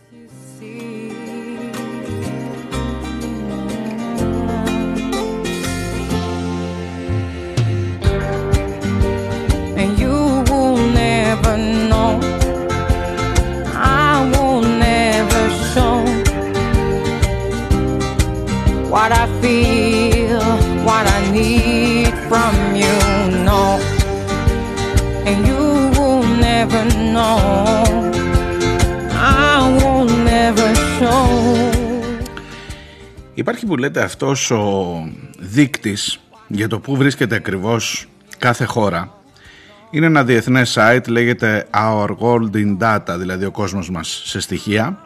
[33.33, 34.95] Υπάρχει που λέτε αυτός ο
[35.39, 39.13] δείκτης για το που βρίσκεται ακριβώς κάθε χώρα.
[39.91, 44.97] Είναι ένα διεθνές site, λέγεται Our Golden Data, δηλαδή ο κόσμος μας σε στοιχεία.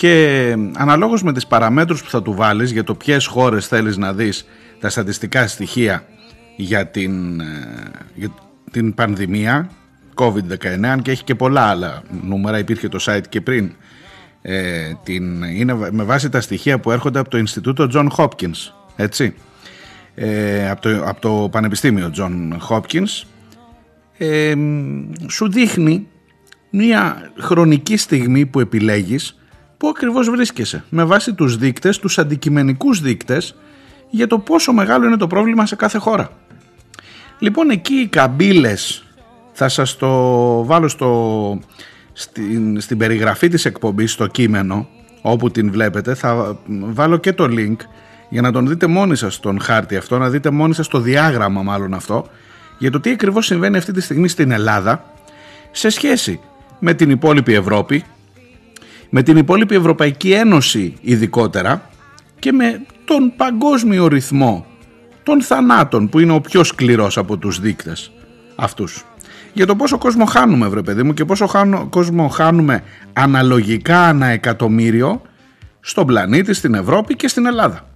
[0.00, 4.12] Και αναλόγως με τις παραμέτρους που θα του βάλεις για το ποιες χώρες θέλεις να
[4.12, 4.46] δεις
[4.80, 6.04] τα στατιστικά στοιχεία
[6.56, 8.34] για την, ε, για
[8.70, 9.70] την πανδημία
[10.14, 13.72] COVID-19 αν και έχει και πολλά άλλα νούμερα, υπήρχε το site και πριν
[14.42, 19.34] ε, την, είναι με βάση τα στοιχεία που έρχονται από το Ινστιτούτο John Hopkins έτσι
[20.14, 23.22] ε, από, το, από το Πανεπιστήμιο John Hopkins
[24.18, 24.54] ε,
[25.28, 26.06] σου δείχνει
[26.70, 29.34] μια χρονική στιγμή που επιλέγεις
[29.80, 33.54] που ακριβώς βρίσκεσαι; Με βάση τους δείκτες, τους αντικειμενικούς δείκτες
[34.10, 36.30] για το πόσο μεγάλο είναι το πρόβλημα σε κάθε χώρα.
[37.38, 39.04] Λοιπόν εκεί οι καμπύλες
[39.52, 40.08] θα σας το
[40.64, 41.58] βάλω στο,
[42.12, 44.88] στην, στην περιγραφή της εκπομπής στο κείμενο
[45.20, 47.76] όπου την βλέπετε θα βάλω και το link
[48.28, 51.62] για να τον δείτε μόνοι σας τον χάρτη αυτό να δείτε μόνοι σας το διάγραμμα
[51.62, 52.26] μάλλον αυτό
[52.78, 55.04] για το τι ακριβώς συμβαίνει αυτή τη στιγμή στην Ελλάδα
[55.70, 56.40] σε σχέση
[56.78, 58.04] με την υπόλοιπη Ευρώπη
[59.10, 61.90] με την υπόλοιπη Ευρωπαϊκή Ένωση ειδικότερα
[62.38, 64.66] και με τον παγκόσμιο ρυθμό
[65.22, 68.12] των θανάτων που είναι ο πιο σκληρός από τους δείκτες
[68.56, 69.04] αυτούς.
[69.52, 72.82] Για το πόσο κόσμο χάνουμε βρε παιδί μου και πόσο χάνο, κόσμο χάνουμε
[73.12, 75.22] αναλογικά ανά εκατομμύριο
[75.80, 77.89] στον πλανήτη, στην Ευρώπη και στην Ελλάδα.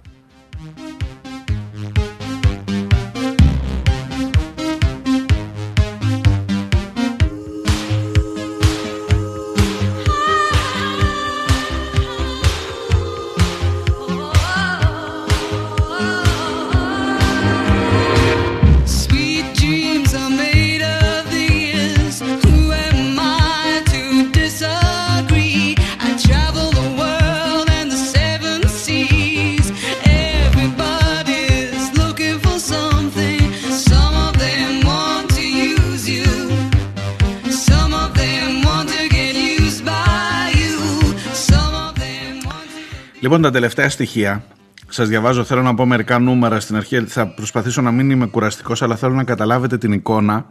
[43.25, 44.43] Λοιπόν, τα τελευταία στοιχεία.
[44.89, 46.99] Σας διαβάζω, θέλω να πω μερικά νούμερα στην αρχή.
[47.05, 50.45] Θα προσπαθήσω να μην είμαι κουραστικός, αλλά θέλω να καταλάβετε την εικόνα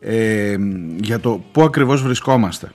[0.00, 0.56] ε,
[0.96, 2.72] για το πού ακριβώς βρισκόμαστε.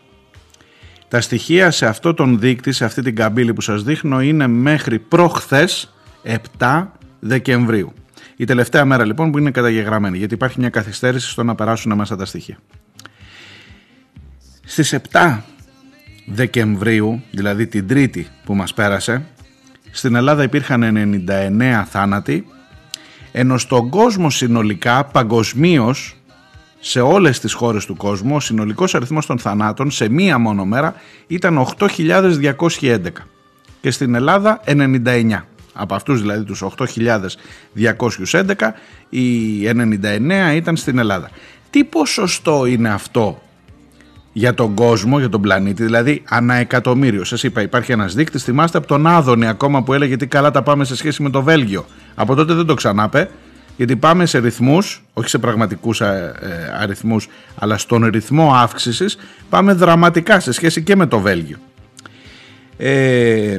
[1.07, 4.99] Τα στοιχεία σε αυτό τον δείκτη, σε αυτή την καμπύλη που σας δείχνω είναι μέχρι
[4.99, 5.93] προχθές
[6.59, 6.85] 7
[7.19, 7.93] Δεκεμβρίου.
[8.35, 12.15] Η τελευταία μέρα λοιπόν που είναι καταγεγραμμένη γιατί υπάρχει μια καθυστέρηση στο να περάσουν μέσα
[12.15, 12.57] τα στοιχεία.
[14.65, 15.37] Στις 7
[16.25, 19.25] Δεκεμβρίου, δηλαδή την τρίτη που μας πέρασε,
[19.91, 20.83] στην Ελλάδα υπήρχαν
[21.27, 22.47] 99 θάνατοι,
[23.31, 26.15] ενώ στον κόσμο συνολικά, παγκοσμίως,
[26.79, 30.95] σε όλες τις χώρες του κόσμου, ο συνολικός αριθμός των θανάτων σε μία μόνο μέρα
[31.27, 33.27] ήταν 8.211
[33.81, 35.45] και στην Ελλάδα 99.
[35.73, 38.73] Από αυτούς δηλαδή τους 8.211,
[39.09, 41.29] οι 99 ήταν στην Ελλάδα.
[41.69, 43.41] Τι ποσοστό είναι αυτό
[44.37, 47.23] για τον κόσμο, για τον πλανήτη, δηλαδή ανά εκατομμύριο.
[47.23, 48.43] Σας είπα, υπάρχει ένας δείκτης.
[48.43, 51.41] Θυμάστε από τον Άδωνη ακόμα που έλεγε τι καλά τα πάμε σε σχέση με το
[51.43, 51.85] Βέλγιο.
[52.15, 53.29] Από τότε δεν το ξανάπε,
[53.77, 56.01] γιατί πάμε σε ρυθμούς, όχι σε πραγματικούς
[56.79, 59.17] αριθμούς, αλλά στον ρυθμό αύξησης,
[59.49, 61.57] πάμε δραματικά σε σχέση και με το Βέλγιο.
[62.77, 63.57] Ε,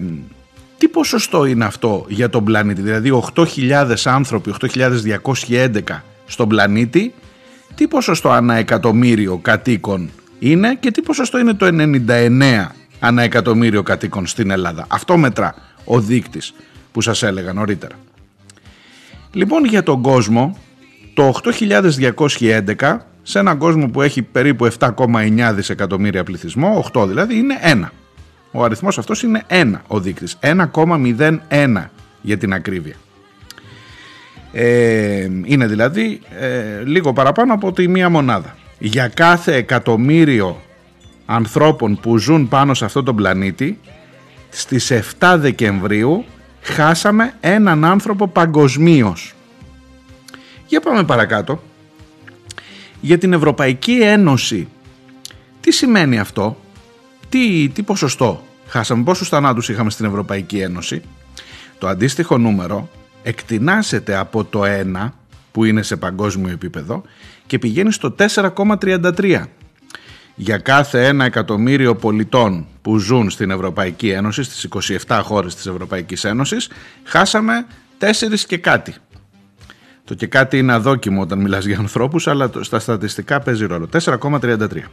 [0.78, 7.14] τι ποσοστό είναι αυτό για τον πλανήτη, δηλαδή 8.000 άνθρωποι, 8.211 στον πλανήτη,
[7.74, 12.66] τι ποσοστό ανά εκατομμύριο κατοίκων είναι και τι ποσοστό είναι το 99
[13.00, 14.86] ανά εκατομμύριο κατοίκων στην Ελλάδα.
[14.88, 16.54] Αυτό μετρά ο δείκτης
[16.92, 17.94] που σας έλεγα νωρίτερα.
[19.32, 20.58] Λοιπόν για τον κόσμο
[21.14, 27.88] το 8.211 σε έναν κόσμο που έχει περίπου 7,9 δισεκατομμύρια πληθυσμό, 8 δηλαδή είναι 1.
[28.50, 32.94] Ο αριθμός αυτός είναι 1 ο δείκτης, 1,01 για την ακρίβεια.
[34.52, 38.56] Ε, είναι δηλαδή ε, λίγο παραπάνω από τη μία μονάδα.
[38.78, 40.60] Για κάθε εκατομμύριο
[41.26, 43.78] ανθρώπων που ζουν πάνω σε αυτό τον πλανήτη
[44.48, 46.24] στις 7 Δεκεμβρίου
[46.62, 49.34] χάσαμε έναν άνθρωπο παγκοσμίως.
[50.66, 51.62] Για πάμε παρακάτω.
[53.00, 54.68] Για την Ευρωπαϊκή Ένωση
[55.60, 56.56] τι σημαίνει αυτό,
[57.28, 61.02] τι, τι ποσοστό χάσαμε, πόσους θανάτους είχαμε στην Ευρωπαϊκή Ένωση;
[61.78, 62.88] Το αντίστοιχο νούμερο
[63.22, 64.62] εκτινάσεται από το
[65.04, 65.10] 1
[65.52, 67.02] που είναι σε παγκόσμιο επίπεδο
[67.46, 69.42] και πηγαίνει στο 4,33.
[70.34, 74.64] Για κάθε ένα εκατομμύριο πολιτών που ζουν στην Ευρωπαϊκή Ένωση, στις
[75.06, 76.68] 27 χώρες της Ευρωπαϊκής Ένωσης,
[77.04, 77.66] χάσαμε
[77.98, 78.94] 4 και κάτι.
[80.04, 83.86] Το και κάτι είναι αδόκιμο όταν μιλάς για ανθρώπους, αλλά το- στα στατιστικά παίζει ρόλο.
[83.86, 84.84] 4,33.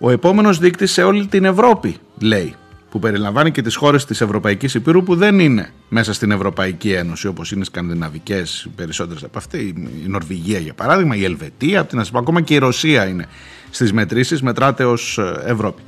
[0.00, 2.54] Ο επόμενος δείκτης σε όλη την Ευρώπη, λέει.
[2.92, 7.26] Που περιλαμβάνει και τις χώρες της Ευρωπαϊκής Υπήρου που δεν είναι μέσα στην Ευρωπαϊκή Ένωση
[7.26, 9.58] όπως είναι οι σκανδιναβικές οι περισσότερες από αυτή,
[10.04, 13.06] η Νορβηγία για παράδειγμα, η Ελβετία, από την να σας πω, ακόμα και η Ρωσία
[13.06, 13.26] είναι
[13.70, 15.82] στις μετρήσεις, μετράται ως ε, Ευρώπη.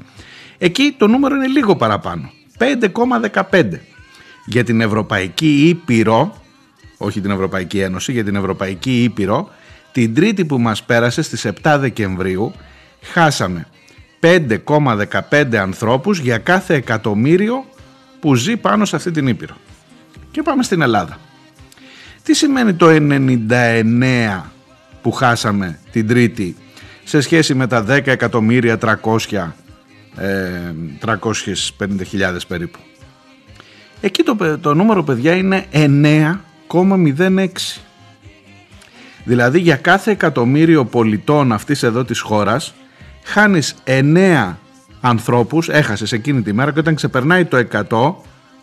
[0.58, 3.64] Εκεί το νούμερο είναι λίγο παραπάνω, 5,15
[4.46, 6.42] για την Ευρωπαϊκή Ήπειρο,
[6.98, 9.48] όχι την Ευρωπαϊκή Ένωση, για την Ευρωπαϊκή Ήπειρο,
[9.92, 12.52] την τρίτη που μας πέρασε στις 7 Δεκεμβρίου,
[13.02, 13.66] χάσαμε
[14.24, 17.64] 5,15 ανθρώπους για κάθε εκατομμύριο
[18.20, 19.54] που ζει πάνω σε αυτή την Ήπειρο.
[20.30, 21.18] Και πάμε στην Ελλάδα.
[22.22, 24.40] Τι σημαίνει το 99
[25.02, 26.56] που χάσαμε την τρίτη
[27.04, 29.48] σε σχέση με τα 10 εκατομμύρια 300
[30.16, 30.50] ε,
[31.06, 31.16] 350.000
[32.48, 32.78] περίπου;
[34.00, 37.46] Εκεί το, παι- το νούμερο παιδιά είναι 9,06.
[39.24, 42.74] Δηλαδή για κάθε εκατομμύριο πολιτών αυτής εδώ της χώρας
[43.24, 44.56] χάνεις 9
[45.00, 47.56] ανθρώπους, έχασες εκείνη τη μέρα και όταν ξεπερνάει το
[47.90, 48.14] 100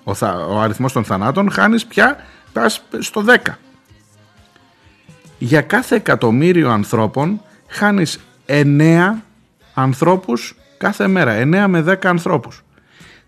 [0.04, 2.18] ο, θα, ο αριθμός των θανάτων χάνεις πια
[2.54, 3.54] πας στο 10.
[5.38, 9.14] Για κάθε εκατομμύριο ανθρώπων χάνεις 9
[9.74, 12.64] ανθρώπους κάθε μέρα, 9 με 10 ανθρώπους.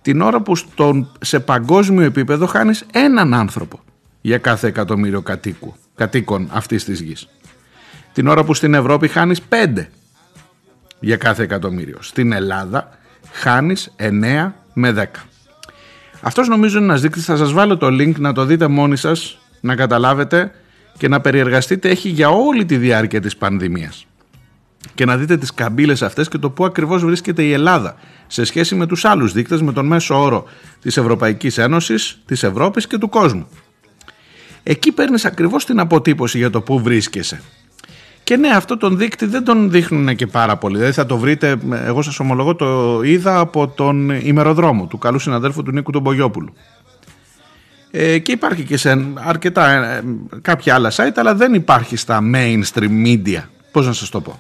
[0.02, 3.80] Την ώρα που στον, σε παγκόσμιο επίπεδο χάνεις έναν άνθρωπο
[4.22, 7.28] για κάθε εκατομμύριο κατοίκου, κατοίκων αυτής της γης.
[8.14, 9.88] Την ώρα που στην Ευρώπη χάνεις 5
[11.04, 11.98] για κάθε εκατομμύριο.
[12.00, 12.90] Στην Ελλάδα
[13.32, 15.06] χάνεις 9 με 10.
[16.22, 19.40] Αυτός νομίζω είναι ένας δείκτης, θα σας βάλω το link να το δείτε μόνοι σας,
[19.62, 20.52] να καταλάβετε
[20.98, 24.06] και να περιεργαστείτε έχει για όλη τη διάρκεια της πανδημίας.
[24.94, 27.96] Και να δείτε τις καμπύλες αυτές και το πού ακριβώς βρίσκεται η Ελλάδα
[28.28, 30.46] σε σχέση με τους άλλους δείκτες, με τον μέσο όρο
[30.82, 33.48] της Ευρωπαϊκής Ένωσης, της Ευρώπης και του κόσμου.
[34.64, 37.42] Εκεί παίρνεις ακριβώς την αποτύπωση για το πού βρίσκεσαι.
[38.24, 40.76] Και ναι, αυτό τον δείκτη δεν τον δείχνουν και πάρα πολύ.
[40.76, 41.56] Δηλαδή θα το βρείτε,
[41.86, 46.54] εγώ σας ομολογώ, το είδα από τον ημεροδρόμο του καλού συναδέλφου του Νίκου τον Μπογιόπουλου.
[47.92, 50.04] Ε, και υπάρχει και σε αρκετά ε,
[50.42, 53.42] κάποια άλλα site, αλλά δεν υπάρχει στα mainstream media.
[53.72, 54.40] Πώς να σας το πω;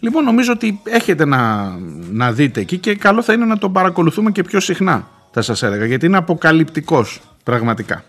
[0.00, 1.72] Λοιπόν, νομίζω ότι έχετε να,
[2.10, 5.62] να δείτε εκεί και καλό θα είναι να τον παρακολουθούμε και πιο συχνά, θα σας
[5.62, 8.04] έλεγα, γιατί είναι αποκαλυπτικός, πραγματικά.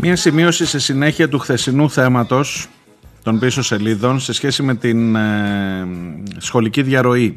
[0.00, 2.68] Μία σημείωση σε συνέχεια του χθεσινού θέματος
[3.22, 5.86] των πίσω σελίδων σε σχέση με την ε,
[6.36, 7.34] σχολική διαρροή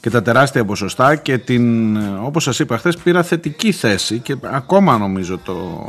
[0.00, 4.36] και τα τεράστια ποσοστά και την, ε, όπως σας είπα χθες, πήρα θετική θέση και
[4.42, 5.88] ακόμα νομίζω το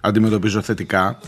[0.00, 1.18] αντιμετωπίζω θετικά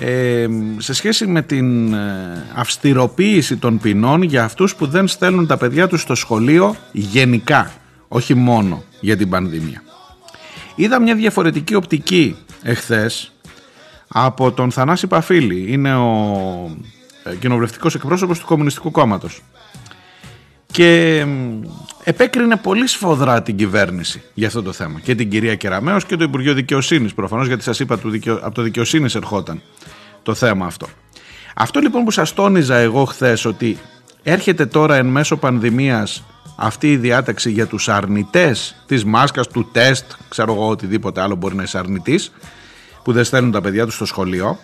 [0.00, 0.46] ε,
[0.78, 5.88] σε σχέση με την ε, αυστηροποίηση των ποινών για αυτούς που δεν στέλνουν τα παιδιά
[5.88, 7.72] τους στο σχολείο γενικά,
[8.08, 9.82] όχι μόνο για την πανδημία.
[10.74, 13.32] Είδα μια διαφορετική οπτική εχθές
[14.08, 15.72] από τον Θανάση Παφίλη.
[15.72, 16.76] Είναι ο
[17.24, 19.42] ε, κοινοβουλευτικός εκπρόσωπος του Κομμουνιστικού Κόμματος.
[20.72, 21.60] Και μ,
[22.04, 25.00] επέκρινε πολύ σφοδρά την κυβέρνηση για αυτό το θέμα.
[25.00, 28.54] Και την κυρία Κεραμέως και το Υπουργείο Δικαιοσύνης προφανώς γιατί σας είπα του δικαιο- από
[28.54, 29.62] το Δικαιοσύνης ερχόταν
[30.22, 30.86] το θέμα αυτό.
[31.54, 33.78] Αυτό λοιπόν που σας τόνιζα εγώ χθες ότι
[34.22, 36.24] έρχεται τώρα εν μέσω πανδημίας
[36.60, 41.54] αυτή η διάταξη για τους αρνητές της μάσκας, του τεστ, ξέρω εγώ οτιδήποτε άλλο μπορεί
[41.54, 42.32] να είσαι αρνητής,
[43.02, 44.58] που δεν στέλνουν τα παιδιά τους στο σχολείο.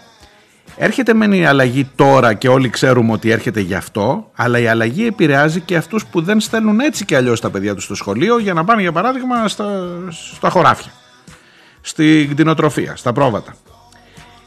[0.77, 5.07] Έρχεται μεν η αλλαγή τώρα και όλοι ξέρουμε ότι έρχεται γι' αυτό, αλλά η αλλαγή
[5.07, 8.53] επηρεάζει και αυτούς που δεν στέλνουν έτσι και αλλιώς τα παιδιά τους στο σχολείο για
[8.53, 9.89] να πάνε για παράδειγμα στα,
[10.37, 10.93] στα χωράφια,
[11.81, 13.55] στην κτηνοτροφία, στα πρόβατα.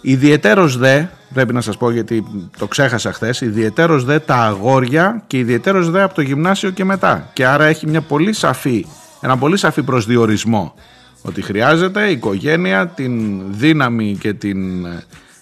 [0.02, 2.26] Ιδιαιτέρως δε, πρέπει να σας πω γιατί
[2.58, 7.30] το ξέχασα χθες, ιδιαιτέρως δε τα αγόρια και ιδιαιτέρως δε από το γυμνάσιο και μετά.
[7.34, 8.86] Και άρα έχει μια πολύ σαφή,
[9.22, 10.74] ένα πολύ σαφή προσδιορισμό
[11.22, 14.86] ότι χρειάζεται η οικογένεια την δύναμη και την,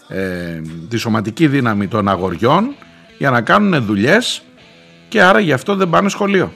[0.08, 2.76] ε, τη σωματική δύναμη των αγοριών
[3.18, 4.42] για να κάνουν δουλειές
[5.08, 6.54] και άρα γι' αυτό δεν πάνε σχολείο.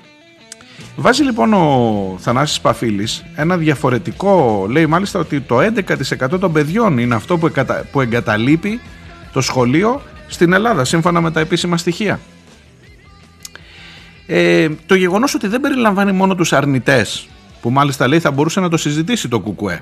[0.95, 7.15] Βάζει λοιπόν ο Θανάσης Παφίλης ένα διαφορετικό, λέει μάλιστα ότι το 11% των παιδιών είναι
[7.15, 8.79] αυτό που, εκατα, που εγκαταλείπει
[9.33, 12.19] το σχολείο στην Ελλάδα σύμφωνα με τα επίσημα στοιχεία.
[14.27, 17.27] Ε, το γεγονός ότι δεν περιλαμβάνει μόνο τους αρνητές,
[17.61, 19.81] που μάλιστα λέει θα μπορούσε να το συζητήσει το ΚΚΕ,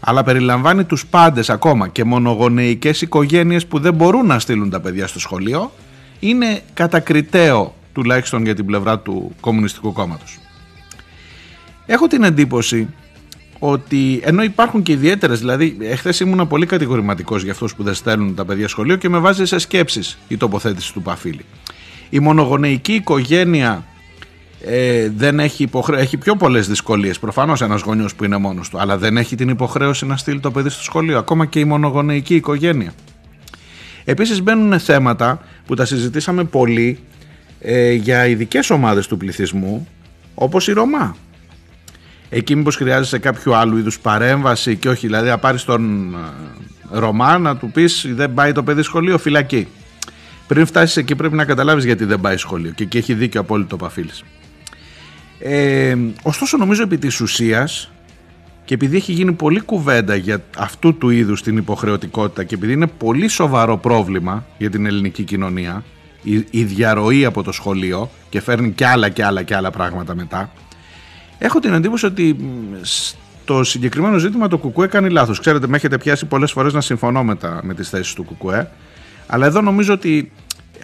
[0.00, 5.06] αλλά περιλαμβάνει τους πάντες ακόμα και μονογονεϊκές οικογένειες που δεν μπορούν να στείλουν τα παιδιά
[5.06, 5.72] στο σχολείο,
[6.20, 10.38] είναι κατακριτέο τουλάχιστον για την πλευρά του Κομμουνιστικού Κόμματος.
[11.86, 12.88] Έχω την εντύπωση
[13.58, 18.34] ότι ενώ υπάρχουν και ιδιαίτερες, δηλαδή, εχθές ήμουν πολύ κατηγορηματικός για αυτούς που δεν στέλνουν
[18.34, 21.44] τα παιδιά σχολείο και με βάζει σε σκέψεις η τοποθέτηση του Παφίλη.
[22.10, 23.84] Η μονογονεϊκή οικογένεια
[24.64, 26.00] ε, δεν έχει, υποχρέ...
[26.00, 27.18] έχει πιο πολλές δυσκολίες.
[27.18, 30.50] Προφανώς ένας γονιός που είναι μόνος του, αλλά δεν έχει την υποχρέωση να στείλει το
[30.50, 31.18] παιδί στο σχολείο.
[31.18, 32.92] Ακόμα και η μονογονεϊκή οικογένεια.
[34.04, 36.98] Επίσης μπαίνουν θέματα που τα συζητήσαμε πολύ
[37.62, 39.88] ε, για ειδικές ομάδες του πληθυσμού,
[40.34, 41.16] όπως η Ρωμά.
[42.28, 47.38] Εκεί μήπως χρειάζεσαι κάποιο άλλου είδους παρέμβαση και όχι δηλαδή να πάρεις τον ε, Ρωμά
[47.38, 49.68] να του πεις δεν πάει το παιδί σχολείο φυλακή.
[50.46, 53.74] Πριν φτάσεις εκεί πρέπει να καταλάβεις γιατί δεν πάει σχολείο και εκεί έχει δίκιο απόλυτο
[53.74, 54.24] ο Παφίλης.
[55.38, 57.90] Ε, ωστόσο νομίζω επί της ουσίας
[58.64, 62.86] και επειδή έχει γίνει πολλή κουβέντα για αυτού του είδους την υποχρεωτικότητα και επειδή είναι
[62.86, 65.84] πολύ σοβαρό πρόβλημα για την ελληνική κοινωνία
[66.22, 70.14] η, η διαρροή από το σχολείο και φέρνει και άλλα και άλλα και άλλα πράγματα
[70.14, 70.50] μετά
[71.44, 72.36] Έχω την εντύπωση ότι
[72.82, 75.40] στο συγκεκριμένο ζήτημα το Κουκουέ κάνει λάθος.
[75.40, 78.70] Ξέρετε, με έχετε πιάσει πολλές φορές να συμφωνώ με, τα, με τις θέσεις του Κουκουέ.
[79.26, 80.32] Αλλά εδώ νομίζω ότι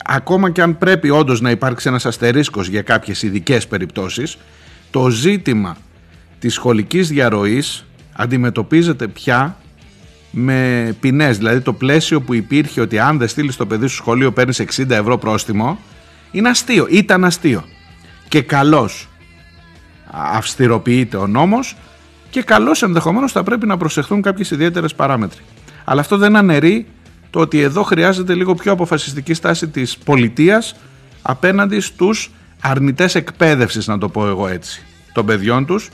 [0.05, 4.39] ακόμα και αν πρέπει όντως να υπάρξει ένας αστερίσκος για κάποιες ειδικές περιπτώσεις,
[4.91, 5.77] το ζήτημα
[6.39, 9.57] της σχολικής διαρροής αντιμετωπίζεται πια
[10.39, 11.37] με ποινές.
[11.37, 14.91] Δηλαδή το πλαίσιο που υπήρχε ότι αν δεν στείλεις το παιδί στο σχολείο παίρνεις 60
[14.91, 15.79] ευρώ πρόστιμο,
[16.31, 17.65] είναι αστείο, ήταν αστείο.
[18.29, 19.09] Και καλός
[20.11, 21.77] αυστηροποιείται ο νόμος
[22.31, 25.41] και καλώς ενδεχομένως θα πρέπει να προσεχθούν κάποιες ιδιαίτερες παράμετροι.
[25.85, 26.87] Αλλά αυτό δεν αναιρεί
[27.31, 30.75] το ότι εδώ χρειάζεται λίγο πιο αποφασιστική στάση της πολιτείας
[31.23, 32.31] απέναντι στους
[32.61, 34.83] αρνητές εκπαίδευσης να το πω εγώ έτσι
[35.13, 35.91] των παιδιών τους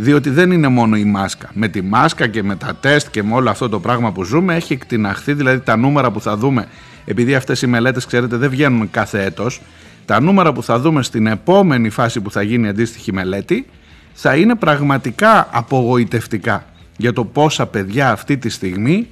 [0.00, 1.50] διότι δεν είναι μόνο η μάσκα.
[1.52, 4.54] Με τη μάσκα και με τα τεστ και με όλο αυτό το πράγμα που ζούμε
[4.54, 6.66] έχει εκτιναχθεί δηλαδή τα νούμερα που θα δούμε
[7.04, 9.60] επειδή αυτές οι μελέτες ξέρετε δεν βγαίνουν κάθε έτος
[10.04, 13.66] τα νούμερα που θα δούμε στην επόμενη φάση που θα γίνει αντίστοιχη μελέτη
[14.12, 16.64] θα είναι πραγματικά απογοητευτικά
[16.96, 19.06] για το πόσα παιδιά αυτή τη στιγμή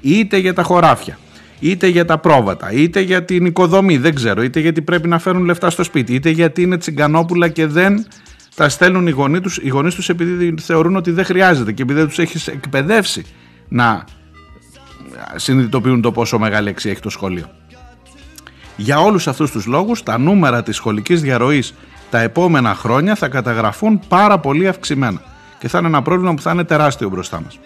[0.00, 1.18] είτε για τα χωράφια,
[1.60, 5.44] είτε για τα πρόβατα, είτε για την οικοδομή, δεν ξέρω, είτε γιατί πρέπει να φέρουν
[5.44, 8.06] λεφτά στο σπίτι, είτε γιατί είναι τσιγκανόπουλα και δεν
[8.58, 11.98] τα στέλνουν οι γονείς τους, οι γονείς τους επειδή θεωρούν ότι δεν χρειάζεται και επειδή
[11.98, 13.24] δεν τους έχεις εκπαιδεύσει
[13.68, 14.04] να
[15.36, 17.50] συνειδητοποιούν το πόσο μεγάλη αξία έχει το σχολείο.
[18.76, 21.74] Για όλους αυτούς τους λόγους τα νούμερα της σχολικής διαρροής
[22.10, 25.22] τα επόμενα χρόνια θα καταγραφούν πάρα πολύ αυξημένα
[25.58, 27.58] και θα είναι ένα πρόβλημα που θα είναι τεράστιο μπροστά μας.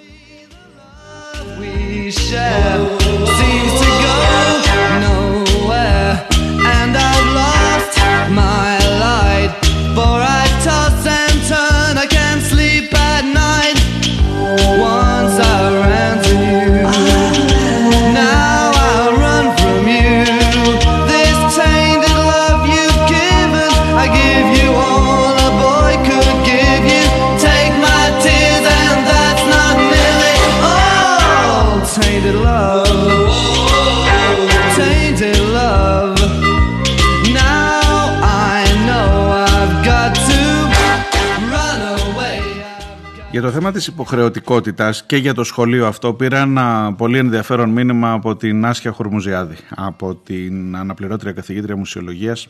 [43.42, 48.36] Το θέμα της υποχρεωτικότητας και για το σχολείο αυτό πήρα ένα πολύ ενδιαφέρον μήνυμα από
[48.36, 52.48] την Άσια Χορμουζιάδη, από την αναπληρώτρια καθηγήτρια μουσιολογίας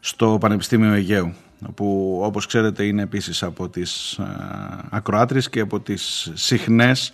[0.00, 1.34] στο Πανεπιστήμιο Αιγαίου
[1.74, 4.24] που όπως ξέρετε είναι επίσης από τις ε,
[4.90, 7.12] ακροάτρες και από τις συχνές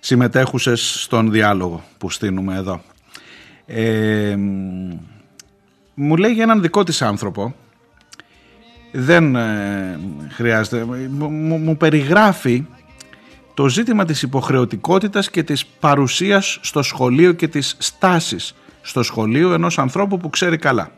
[0.00, 2.82] συμμετέχουσες στον διάλογο που στείλουμε εδώ.
[3.66, 4.36] Ε,
[5.94, 7.54] μου λέει για έναν δικό της άνθρωπο
[8.92, 10.84] δεν ε, χρειάζεται.
[11.10, 12.64] Μου, μου- μου περιγράφει
[13.54, 19.78] το ζήτημα της υποχρεωτικότητας και της παρουσίας στο σχολείο και της στάσης στο σχολείο ενός
[19.78, 20.90] ανθρώπου που ξέρει καλά.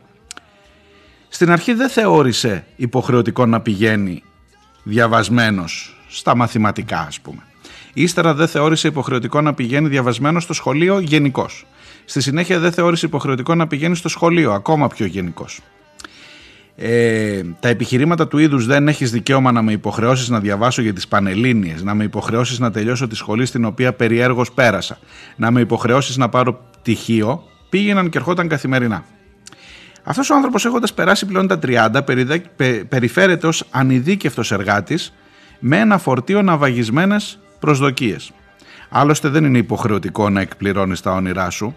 [1.27, 4.23] Στην αρχή δεν θεώρησε υποχρεωτικό να πηγαίνει
[4.83, 7.41] διαβασμένος στα μαθηματικά ας πούμε.
[7.93, 11.45] Ύστερα δεν θεώρησε υποχρεωτικό να πηγαίνει διαβασμένος στο σχολείο γενικώ.
[12.05, 15.45] Στη συνέχεια δεν θεώρησε υποχρεωτικό να πηγαίνει στο σχολείο ακόμα πιο γενικώ
[16.75, 21.07] ε, τα επιχειρήματα του είδους δεν έχεις δικαίωμα να με υποχρεώσεις να διαβάσω για τις
[21.07, 24.97] Πανελλήνιες, να με υποχρεώσεις να τελειώσω τη σχολή στην οποία περιέργως πέρασα,
[25.35, 29.03] να με υποχρεώσεις να πάρω πτυχίο, πήγαιναν και ερχόταν καθημερινά.
[30.03, 35.13] Αυτός ο άνθρωπος έχοντας περάσει πλέον τα 30 περιδε- πε- περιφέρεται ως ανειδίκευτος εργάτης
[35.59, 38.31] με ένα φορτίο ναυαγισμένες προσδοκίες.
[38.89, 41.75] Άλλωστε δεν είναι υποχρεωτικό να εκπληρώνεις τα όνειρά σου,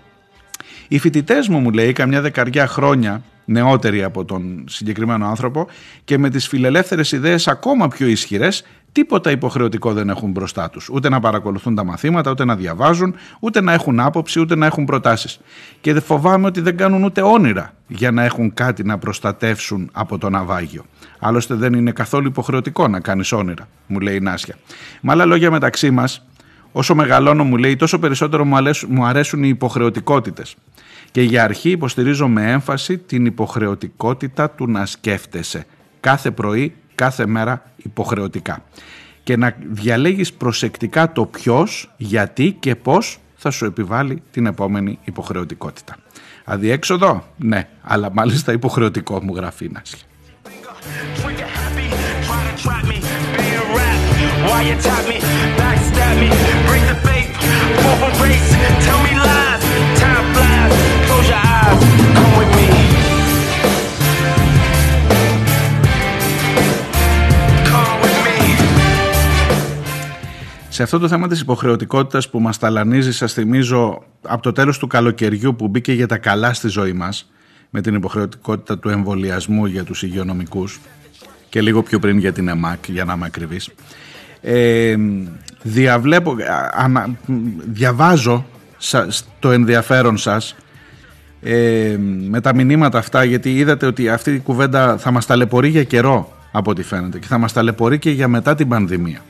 [0.88, 5.66] οι φοιτητές μου, μου λέει, καμιά δεκαριά χρόνια νεότεροι από τον συγκεκριμένο άνθρωπο
[6.05, 10.88] και με τις φιλελεύθερες ιδέες ακόμα πιο ισχυρές τίποτα υποχρεωτικό δεν έχουν μπροστά τους.
[10.88, 14.84] Ούτε να παρακολουθούν τα μαθήματα, ούτε να διαβάζουν, ούτε να έχουν άποψη, ούτε να έχουν
[14.84, 15.40] προτάσεις.
[15.80, 20.18] Και δεν φοβάμαι ότι δεν κάνουν ούτε όνειρα για να έχουν κάτι να προστατεύσουν από
[20.18, 20.84] το ναυάγιο.
[21.18, 24.55] Άλλωστε δεν είναι καθόλου υποχρεωτικό να κάνεις όνειρα, μου λέει η Νάσια.
[25.01, 26.26] Με άλλα λόγια μεταξύ μας,
[26.72, 30.57] όσο μεγαλώνω μου λέει τόσο περισσότερο μου αρέσουν, μου αρέσουν οι υποχρεωτικότητες.
[31.11, 35.66] Και για αρχή υποστηρίζω με έμφαση την υποχρεωτικότητα του να σκέφτεσαι.
[36.00, 38.64] Κάθε πρωί, κάθε μέρα υποχρεωτικά.
[39.22, 45.96] Και να διαλέγεις προσεκτικά το ποιος, γιατί και πώς θα σου επιβάλλει την επόμενη υποχρεωτικότητα.
[46.44, 49.98] Αδιέξοδο, ναι, αλλά μάλιστα υποχρεωτικό μου γράφει η Νάσια.
[59.98, 60.38] Trigger
[61.39, 63.22] you tap me, backstab me, break the faith, fall from grace,
[64.12, 64.74] tell me lies, time
[65.80, 68.03] flies, close your eyes, come with me.
[68.03, 68.36] Come with me.
[70.68, 74.86] Σε αυτό το θέμα της υποχρεωτικότητας που μας ταλανίζει, σας θυμίζω από το τέλος του
[74.86, 77.30] καλοκαιριού που μπήκε για τα καλά στη ζωή μας,
[77.70, 80.80] με την υποχρεωτικότητα του εμβολιασμού για τους υγειονομικούς
[81.49, 83.68] και λίγο πιο πριν για την ΕΜΑΚ, για να είμαι ακριβής.
[84.41, 84.97] Ε,
[85.62, 87.09] διαβλέπω, α, ανα-
[87.70, 88.47] διαβάζω
[88.78, 89.07] σα-
[89.39, 90.55] το ενδιαφέρον σας
[91.43, 91.97] ε,
[92.28, 96.32] με τα μηνύματα αυτά γιατί είδατε ότι αυτή η κουβέντα θα μας ταλαιπωρεί για καιρό
[96.53, 99.20] από ό,τι φαίνεται και θα μας ταλαιπωρεί και για μετά την πανδημία.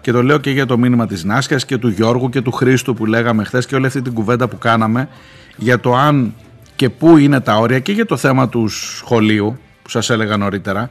[0.00, 2.94] Και το λέω και για το μήνυμα της Νάσκας και του Γιώργου και του Χρήστου
[2.94, 5.08] που λέγαμε χθες και όλη αυτή την κουβέντα που κάναμε
[5.56, 6.34] για το αν
[6.76, 10.90] και πού είναι τα όρια και για το θέμα του σχολείου που σας έλεγα νωρίτερα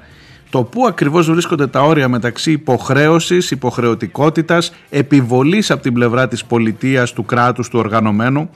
[0.56, 7.14] το πού ακριβώς βρίσκονται τα όρια μεταξύ υποχρέωσης, υποχρεωτικότητας, επιβολής από την πλευρά της πολιτείας,
[7.14, 8.50] του κράτους, του οργανωμένου.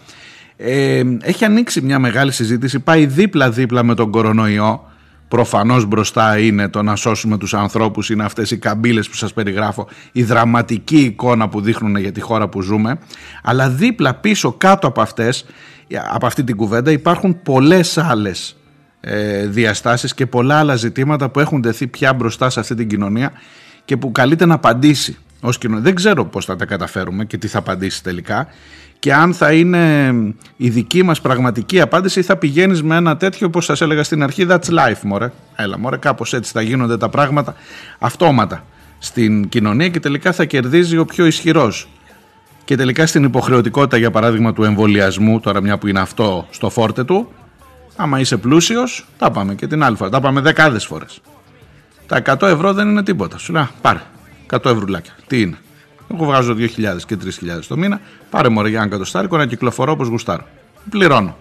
[0.62, 4.84] Ε, έχει ανοίξει μια μεγάλη συζήτηση, πάει δίπλα-δίπλα με τον κορονοϊό.
[5.28, 9.88] Προφανώς μπροστά είναι το να σώσουμε τους ανθρώπους, είναι αυτές οι καμπύλες που σας περιγράφω,
[10.12, 12.99] η δραματική εικόνα που δείχνουν για τη χώρα που ζούμε.
[13.43, 15.45] Αλλά δίπλα πίσω κάτω από αυτές,
[16.12, 18.57] από αυτή την κουβέντα υπάρχουν πολλές άλλες
[19.01, 23.32] ε, διαστάσεις και πολλά άλλα ζητήματα που έχουν τεθεί πια μπροστά σε αυτή την κοινωνία
[23.86, 25.83] και που καλείται να απαντήσει ως κοινωνία.
[25.83, 28.47] Δεν ξέρω πώς θα τα καταφέρουμε και τι θα απαντήσει τελικά
[28.99, 30.13] και αν θα είναι
[30.57, 34.23] η δική μας πραγματική απάντηση ή θα πηγαίνεις με ένα τέτοιο όπως σας έλεγα στην
[34.23, 35.31] αρχή that's life μωρέ.
[35.55, 37.55] Έλα μωρέ κάπως έτσι θα γίνονται τα πράγματα
[37.99, 38.65] αυτόματα
[38.99, 41.89] στην κοινωνία και τελικά θα κερδίζει ο πιο ισχυρός.
[42.65, 47.03] Και τελικά στην υποχρεωτικότητα για παράδειγμα του εμβολιασμού, τώρα μια που είναι αυτό στο φόρτε
[47.03, 47.31] του,
[47.95, 50.09] άμα είσαι πλούσιος, τα πάμε και την άλλη φορά.
[50.09, 51.21] Τα πάμε δεκάδες φορές.
[52.05, 53.37] Τα 100 ευρώ δεν είναι τίποτα.
[53.37, 53.99] Σου λέει, «Α, πάρε,
[54.49, 55.13] 100 ευρουλάκια.
[55.27, 55.57] Τι είναι;
[56.13, 56.67] Εγώ βγάζω 2.000
[57.05, 57.29] και 3.000
[57.67, 58.01] το μήνα.
[58.29, 60.45] Πάρε μωρέ για ένα κατοστάρικο να κυκλοφορώ όπως γουστάρω.
[60.89, 61.37] Πληρώνω.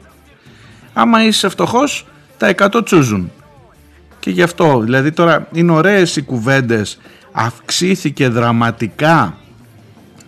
[0.92, 2.06] Άμα είσαι φτωχός,
[2.36, 3.30] τα 100 τσούζουν.
[4.20, 6.98] Και γι' αυτό, δηλαδή τώρα είναι ωραίες οι κουβέντες,
[7.32, 9.36] αυξήθηκε δραματικά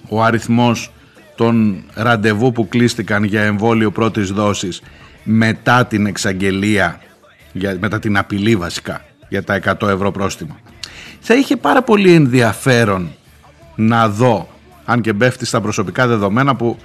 [0.09, 0.93] ο αριθμός
[1.37, 4.83] των ραντεβού που κλείστηκαν για εμβόλιο πρώτης δόσης
[5.23, 7.01] μετά την εξαγγελία,
[7.53, 10.57] για, μετά την απειλή βασικά, για τα 100 ευρώ πρόστιμο.
[11.21, 13.11] Θα είχε πάρα πολύ ενδιαφέρον
[13.77, 14.49] να δω,
[14.85, 16.79] αν και μπέφτει στα προσωπικά δεδομένα που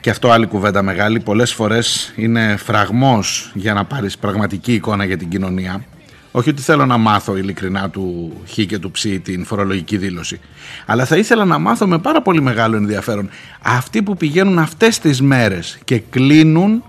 [0.00, 5.16] και αυτό άλλη κουβέντα μεγάλη, πολλές φορές είναι φραγμός για να πάρεις πραγματική εικόνα για
[5.16, 5.84] την κοινωνία.
[6.30, 10.40] Όχι ότι θέλω να μάθω ειλικρινά του χ και του ψ την φορολογική δήλωση.
[10.86, 13.28] Αλλά θα ήθελα να μάθω με πάρα πολύ μεγάλο ενδιαφέρον
[13.62, 16.84] αυτοί που πηγαίνουν αυτές τις μέρες και κλείνουν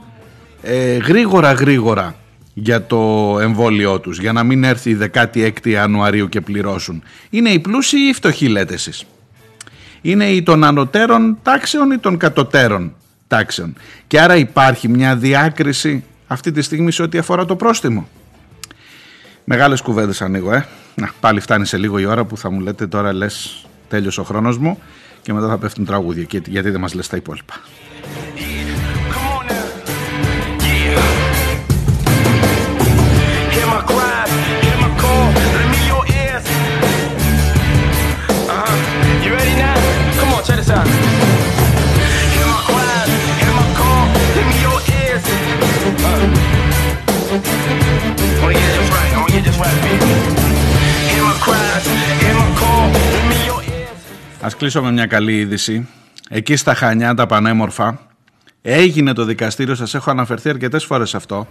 [0.61, 2.15] ε, γρήγορα γρήγορα
[2.57, 7.03] για το εμβόλιό τους για να μην έρθει η 16η Ιανουαρίου και πληρώσουν.
[7.29, 9.03] Είναι οι πλούσιοι ή οι φτωχοί λέτε εσείς;
[10.01, 12.93] Είναι οι των ανωτέρων τάξεων ή των κατωτέρων
[13.27, 13.75] τάξεων;
[14.07, 18.07] Και άρα υπάρχει μια διάκριση αυτή τη στιγμή σε ό,τι αφορά το πρόστιμο.
[19.43, 20.65] Μεγάλες κουβέντες ανοίγω, ε.
[20.95, 24.23] Να, πάλι φτάνει σε λίγο η ώρα που θα μου λέτε τώρα λες τέλειωσε ο
[24.23, 24.79] χρόνος μου
[25.21, 27.53] και μετά θα πέφτουν τραγούδια και- γιατί δεν μας λες τα υπόλοιπα.
[40.67, 41.55] Come on, check this out.
[42.33, 43.09] Hear my cries,
[43.39, 44.03] hear my call,
[44.35, 45.23] lend me your ears.
[46.07, 46.17] Uh.
[48.31, 50.09] I wanna get this right, I wanna get this right, baby.
[51.11, 51.85] Hear my cries,
[52.21, 53.97] hear my call, lend me your ears.
[54.41, 55.87] Ας κλείσω με μια καλή είδηση.
[56.29, 57.99] Εκεί στα Χανιά τα πανέμορφα
[58.61, 61.47] έγινε το δικαστήριο, σας έχω αναφερθεί αρκετές φορές σε αυτό.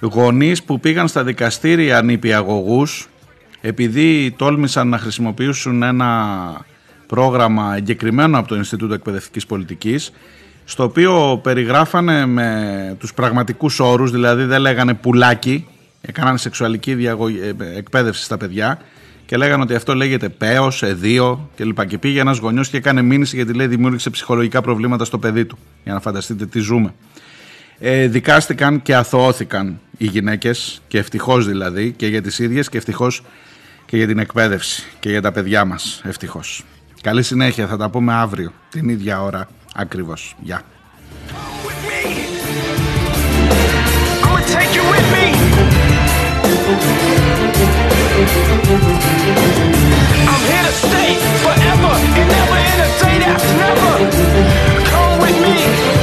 [0.00, 3.08] Γονείς που πήγαν στα δικαστήρια νηπιαγωγούς
[3.60, 6.66] επειδή τόλμησαν να χρησιμοποιήσουν ένα
[7.08, 10.12] πρόγραμμα εγκεκριμένο από το Ινστιτούτο Εκπαιδευτικής Πολιτικής
[10.64, 15.66] στο οποίο περιγράφανε με τους πραγματικούς όρους, δηλαδή δεν λέγανε πουλάκι,
[16.00, 18.78] έκαναν σεξουαλική διαγωγή, ε, εκπαίδευση στα παιδιά
[19.26, 21.86] και λέγανε ότι αυτό λέγεται πέος, εδίο κλπ.
[21.86, 25.58] Και πήγε ένας γονιός και έκανε μήνυση γιατί λέει δημιούργησε ψυχολογικά προβλήματα στο παιδί του.
[25.84, 26.94] Για να φανταστείτε τι ζούμε.
[27.78, 33.22] Ε, δικάστηκαν και αθωώθηκαν οι γυναίκες και ευτυχώς δηλαδή και για τις ίδιες και ευτυχώς
[33.86, 36.64] και για την εκπαίδευση και για τα παιδιά μας ευτυχώς.
[37.08, 40.34] Καλή συνέχεια, θα τα πούμε αύριο, την ίδια ώρα ακριβώς.
[40.40, 40.62] Γεια.
[55.50, 55.97] I'm